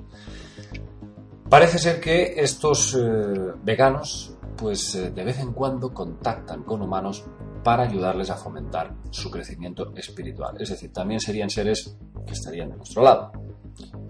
Parece 1.48 1.78
ser 1.78 2.00
que 2.00 2.34
estos 2.42 2.96
eh, 2.98 3.52
veganos 3.62 4.34
pues 4.56 4.96
eh, 4.96 5.12
de 5.12 5.22
vez 5.22 5.38
en 5.38 5.52
cuando 5.52 5.94
contactan 5.94 6.64
con 6.64 6.82
humanos 6.82 7.24
para 7.68 7.82
ayudarles 7.82 8.30
a 8.30 8.36
fomentar 8.38 8.94
su 9.10 9.30
crecimiento 9.30 9.92
espiritual. 9.94 10.56
Es 10.58 10.70
decir, 10.70 10.90
también 10.90 11.20
serían 11.20 11.50
seres 11.50 11.98
que 12.26 12.32
estarían 12.32 12.70
de 12.70 12.76
nuestro 12.76 13.02
lado 13.02 13.30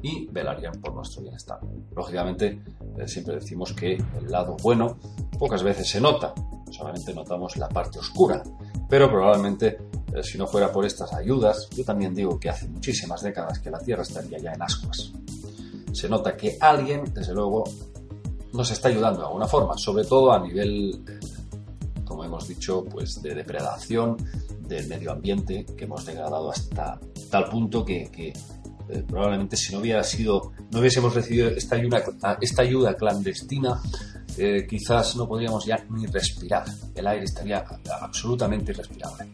y 0.00 0.28
velarían 0.28 0.74
por 0.80 0.94
nuestro 0.94 1.22
bienestar. 1.22 1.58
Lógicamente, 1.92 2.62
eh, 2.96 3.08
siempre 3.08 3.34
decimos 3.34 3.72
que 3.72 3.94
el 3.94 4.30
lado 4.30 4.56
bueno 4.62 4.96
pocas 5.40 5.64
veces 5.64 5.90
se 5.90 6.00
nota, 6.00 6.32
solamente 6.70 7.12
notamos 7.12 7.56
la 7.56 7.68
parte 7.68 7.98
oscura, 7.98 8.44
pero 8.88 9.10
probablemente 9.10 9.78
eh, 10.14 10.22
si 10.22 10.38
no 10.38 10.46
fuera 10.46 10.70
por 10.70 10.84
estas 10.84 11.12
ayudas, 11.12 11.68
yo 11.70 11.84
también 11.84 12.14
digo 12.14 12.38
que 12.38 12.50
hace 12.50 12.68
muchísimas 12.68 13.22
décadas 13.22 13.58
que 13.58 13.72
la 13.72 13.80
Tierra 13.80 14.02
estaría 14.02 14.38
ya 14.38 14.52
en 14.52 14.62
ascuas. 14.62 15.12
Se 15.90 16.08
nota 16.08 16.36
que 16.36 16.56
alguien, 16.60 17.12
desde 17.12 17.34
luego, 17.34 17.64
nos 18.52 18.70
está 18.70 18.86
ayudando 18.86 19.18
de 19.18 19.26
alguna 19.26 19.48
forma, 19.48 19.76
sobre 19.76 20.04
todo 20.04 20.32
a 20.32 20.38
nivel, 20.38 21.02
como 21.17 21.17
hemos 22.38 22.48
dicho, 22.48 22.84
pues 22.84 23.20
de 23.20 23.34
depredación 23.34 24.16
del 24.60 24.86
medio 24.86 25.10
ambiente 25.10 25.66
que 25.76 25.84
hemos 25.84 26.06
degradado 26.06 26.52
hasta 26.52 27.00
tal 27.30 27.48
punto 27.48 27.84
que, 27.84 28.02
eh, 28.88 29.04
probablemente 29.06 29.56
si 29.56 29.72
no 29.72 29.80
hubiera 29.80 30.04
sido, 30.04 30.52
no 30.70 30.78
hubiésemos 30.78 31.12
recibido 31.14 31.48
esta 31.48 31.76
ayuda, 32.62 32.96
clandestina, 32.96 33.80
eh, 34.36 34.66
quizás 34.68 35.16
no 35.16 35.26
podríamos 35.26 35.66
ya 35.66 35.84
ni 35.90 36.06
respirar. 36.06 36.64
El 36.94 37.08
aire 37.08 37.24
estaría 37.24 37.64
absolutamente 38.00 38.70
irrespirable. 38.70 39.26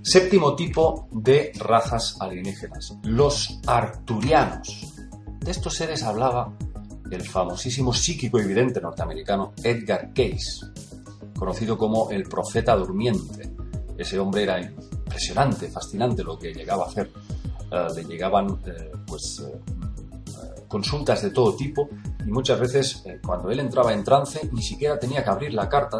Séptimo 0.00 0.54
tipo 0.54 1.08
de 1.10 1.52
razas 1.58 2.16
alienígenas, 2.20 2.94
los 3.02 3.58
arturianos. 3.66 4.94
De 5.40 5.50
estos 5.50 5.74
seres 5.74 6.04
hablaba 6.04 6.56
el 7.10 7.22
famosísimo 7.22 7.92
psíquico 7.92 8.38
y 8.38 8.44
vidente 8.44 8.80
norteamericano 8.80 9.52
Edgar 9.62 10.12
Case, 10.14 10.66
conocido 11.42 11.76
como 11.76 12.08
el 12.12 12.22
profeta 12.22 12.76
durmiente. 12.76 13.50
Ese 13.98 14.16
hombre 14.16 14.44
era 14.44 14.60
impresionante, 14.60 15.68
fascinante 15.68 16.22
lo 16.22 16.38
que 16.38 16.54
llegaba 16.54 16.84
a 16.84 16.86
hacer. 16.86 17.10
Eh, 17.68 17.86
le 17.96 18.04
llegaban 18.04 18.60
eh, 18.64 18.92
pues 19.04 19.42
eh, 19.44 20.62
consultas 20.68 21.20
de 21.20 21.30
todo 21.30 21.56
tipo 21.56 21.88
y 22.24 22.30
muchas 22.30 22.60
veces 22.60 23.02
cuando 23.26 23.50
él 23.50 23.58
entraba 23.58 23.92
en 23.92 24.04
trance 24.04 24.48
ni 24.52 24.62
siquiera 24.62 25.00
tenía 25.00 25.24
que 25.24 25.30
abrir 25.30 25.52
la 25.52 25.68
carta 25.68 25.98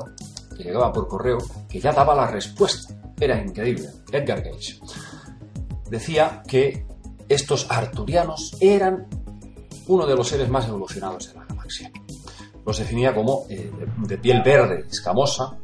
que 0.56 0.62
llegaba 0.62 0.92
por 0.92 1.08
correo 1.08 1.38
que 1.68 1.80
ya 1.80 1.90
daba 1.90 2.14
la 2.14 2.28
respuesta. 2.28 2.94
Era 3.18 3.36
increíble. 3.42 3.88
Edgar 4.12 4.44
Case 4.44 4.78
decía 5.90 6.44
que 6.46 6.86
estos 7.28 7.66
arturianos 7.68 8.56
eran 8.60 9.08
uno 9.88 10.06
de 10.06 10.14
los 10.14 10.28
seres 10.28 10.48
más 10.48 10.68
evolucionados 10.68 11.32
de 11.32 11.34
la 11.34 11.46
galaxia. 11.46 11.90
Los 12.64 12.78
definía 12.78 13.14
como 13.14 13.46
eh, 13.48 13.70
de 13.98 14.18
piel 14.18 14.42
verde, 14.42 14.86
escamosa, 14.88 15.58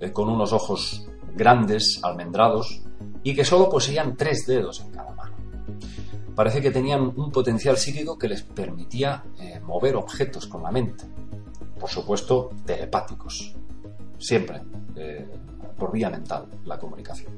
eh, 0.00 0.10
con 0.10 0.28
unos 0.28 0.52
ojos 0.52 1.06
grandes, 1.34 2.00
almendrados, 2.02 2.82
y 3.22 3.34
que 3.34 3.44
solo 3.44 3.68
poseían 3.68 4.16
tres 4.16 4.46
dedos 4.46 4.80
en 4.80 4.90
cada 4.90 5.12
mano. 5.14 5.36
Parece 6.34 6.62
que 6.62 6.70
tenían 6.70 7.02
un 7.02 7.30
potencial 7.30 7.76
psíquico 7.76 8.16
que 8.18 8.28
les 8.28 8.42
permitía 8.42 9.22
eh, 9.38 9.60
mover 9.60 9.96
objetos 9.96 10.46
con 10.46 10.62
la 10.62 10.70
mente. 10.70 11.04
Por 11.78 11.90
supuesto, 11.90 12.50
telepáticos. 12.64 13.54
Siempre 14.18 14.60
por 15.78 15.92
vía 15.92 16.10
mental 16.10 16.44
la 16.66 16.78
comunicación. 16.78 17.32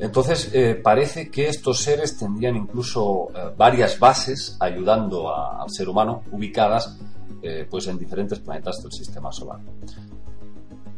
Entonces, 0.00 0.50
parece 0.82 1.30
que 1.30 1.46
estos 1.46 1.82
seres 1.82 2.18
tendrían 2.18 2.56
incluso 2.56 3.28
varias 3.56 4.00
bases 4.00 4.56
ayudando 4.58 5.32
al 5.32 5.70
ser 5.70 5.88
humano, 5.88 6.24
ubicadas 6.32 6.98
eh, 7.42 7.66
pues 7.68 7.86
en 7.88 7.98
diferentes 7.98 8.38
planetas 8.38 8.82
del 8.82 8.92
sistema 8.92 9.32
solar. 9.32 9.60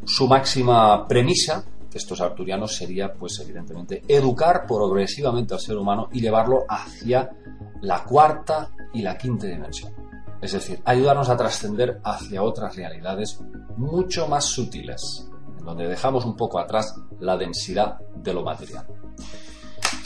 Su 0.04 0.28
máxima 0.28 1.08
premisa 1.08 1.64
estos 1.94 2.20
arturianos 2.20 2.74
sería, 2.74 3.12
pues 3.12 3.38
evidentemente, 3.40 4.02
educar 4.08 4.66
progresivamente 4.66 5.54
al 5.54 5.60
ser 5.60 5.76
humano 5.76 6.08
y 6.12 6.20
llevarlo 6.20 6.64
hacia 6.68 7.30
la 7.82 8.04
cuarta 8.04 8.70
y 8.92 9.02
la 9.02 9.16
quinta 9.16 9.46
dimensión. 9.46 9.92
Es 10.40 10.52
decir, 10.52 10.82
ayudarnos 10.84 11.28
a 11.28 11.36
trascender 11.36 12.00
hacia 12.02 12.42
otras 12.42 12.76
realidades 12.76 13.40
mucho 13.76 14.26
más 14.28 14.44
sutiles, 14.44 15.30
donde 15.62 15.88
dejamos 15.88 16.24
un 16.24 16.36
poco 16.36 16.58
atrás 16.58 16.94
la 17.20 17.36
densidad 17.36 17.98
de 18.16 18.34
lo 18.34 18.42
material. 18.42 18.86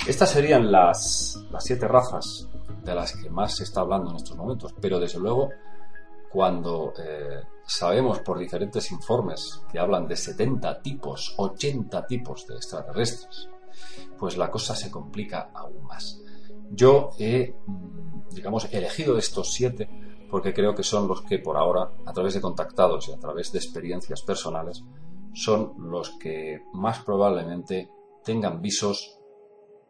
Estas 0.07 0.31
serían 0.31 0.71
las, 0.71 1.43
siete 1.59 1.89
razas 1.89 2.49
de 2.85 2.95
las 2.95 3.17
que 3.17 3.29
más 3.31 3.57
se 3.57 3.65
está 3.65 3.81
hablando 3.81 4.11
en 4.11 4.17
estos 4.17 4.37
momentos, 4.37 4.75
pero 4.81 5.01
desde 5.01 5.19
luego 5.19 5.49
cuando 6.31 6.93
eh, 6.99 7.43
sabemos 7.67 8.21
por 8.21 8.39
diferentes 8.39 8.91
informes 8.93 9.63
que 9.71 9.79
hablan 9.79 10.07
de 10.07 10.17
70 10.17 10.83
tipos, 10.83 11.35
80 11.37 12.07
tipos 12.07 12.47
de 12.47 12.57
extraterrestres, 12.57 13.49
pues 14.19 14.37
la 14.37 14.51
cosa 14.51 14.75
se 14.75 14.91
complica 14.91 15.51
aún 15.55 15.85
más. 15.85 16.21
Yo 16.71 17.11
he, 17.19 17.55
mm, 17.67 18.29
digamos, 18.31 18.69
elegido 18.73 19.17
estos 19.17 19.53
siete 19.53 19.89
porque 20.31 20.53
creo 20.53 20.75
que 20.75 20.83
son 20.83 21.09
los 21.09 21.23
que 21.23 21.39
por 21.39 21.57
ahora, 21.57 21.91
a 22.05 22.13
través 22.13 22.35
de 22.35 22.41
contactados 22.41 23.09
y 23.09 23.13
a 23.13 23.19
través 23.19 23.51
de 23.53 23.59
experiencias 23.59 24.23
personales, 24.23 24.85
son 25.33 25.75
los 25.91 26.11
que 26.19 26.63
más 26.75 27.01
probablemente 27.01 27.91
tengan 28.23 28.61
visos 28.61 29.19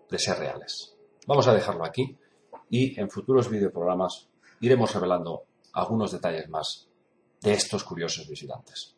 de 0.09 0.19
ser 0.19 0.39
reales. 0.39 0.97
Vamos 1.27 1.49
a 1.49 1.55
dejarlo 1.55 1.85
aquí 1.85 2.17
y 2.71 2.99
en 3.01 3.11
futuros 3.11 3.49
videoprogramas 3.49 4.29
iremos 4.61 4.95
revelando 4.95 5.45
algunos 5.73 6.13
detalles 6.13 6.49
más 6.49 6.89
de 7.41 7.53
estos 7.53 7.85
curiosos 7.85 8.29
visitantes. 8.29 8.97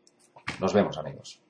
Nos 0.58 0.72
vemos 0.72 0.96
amigos. 0.98 1.40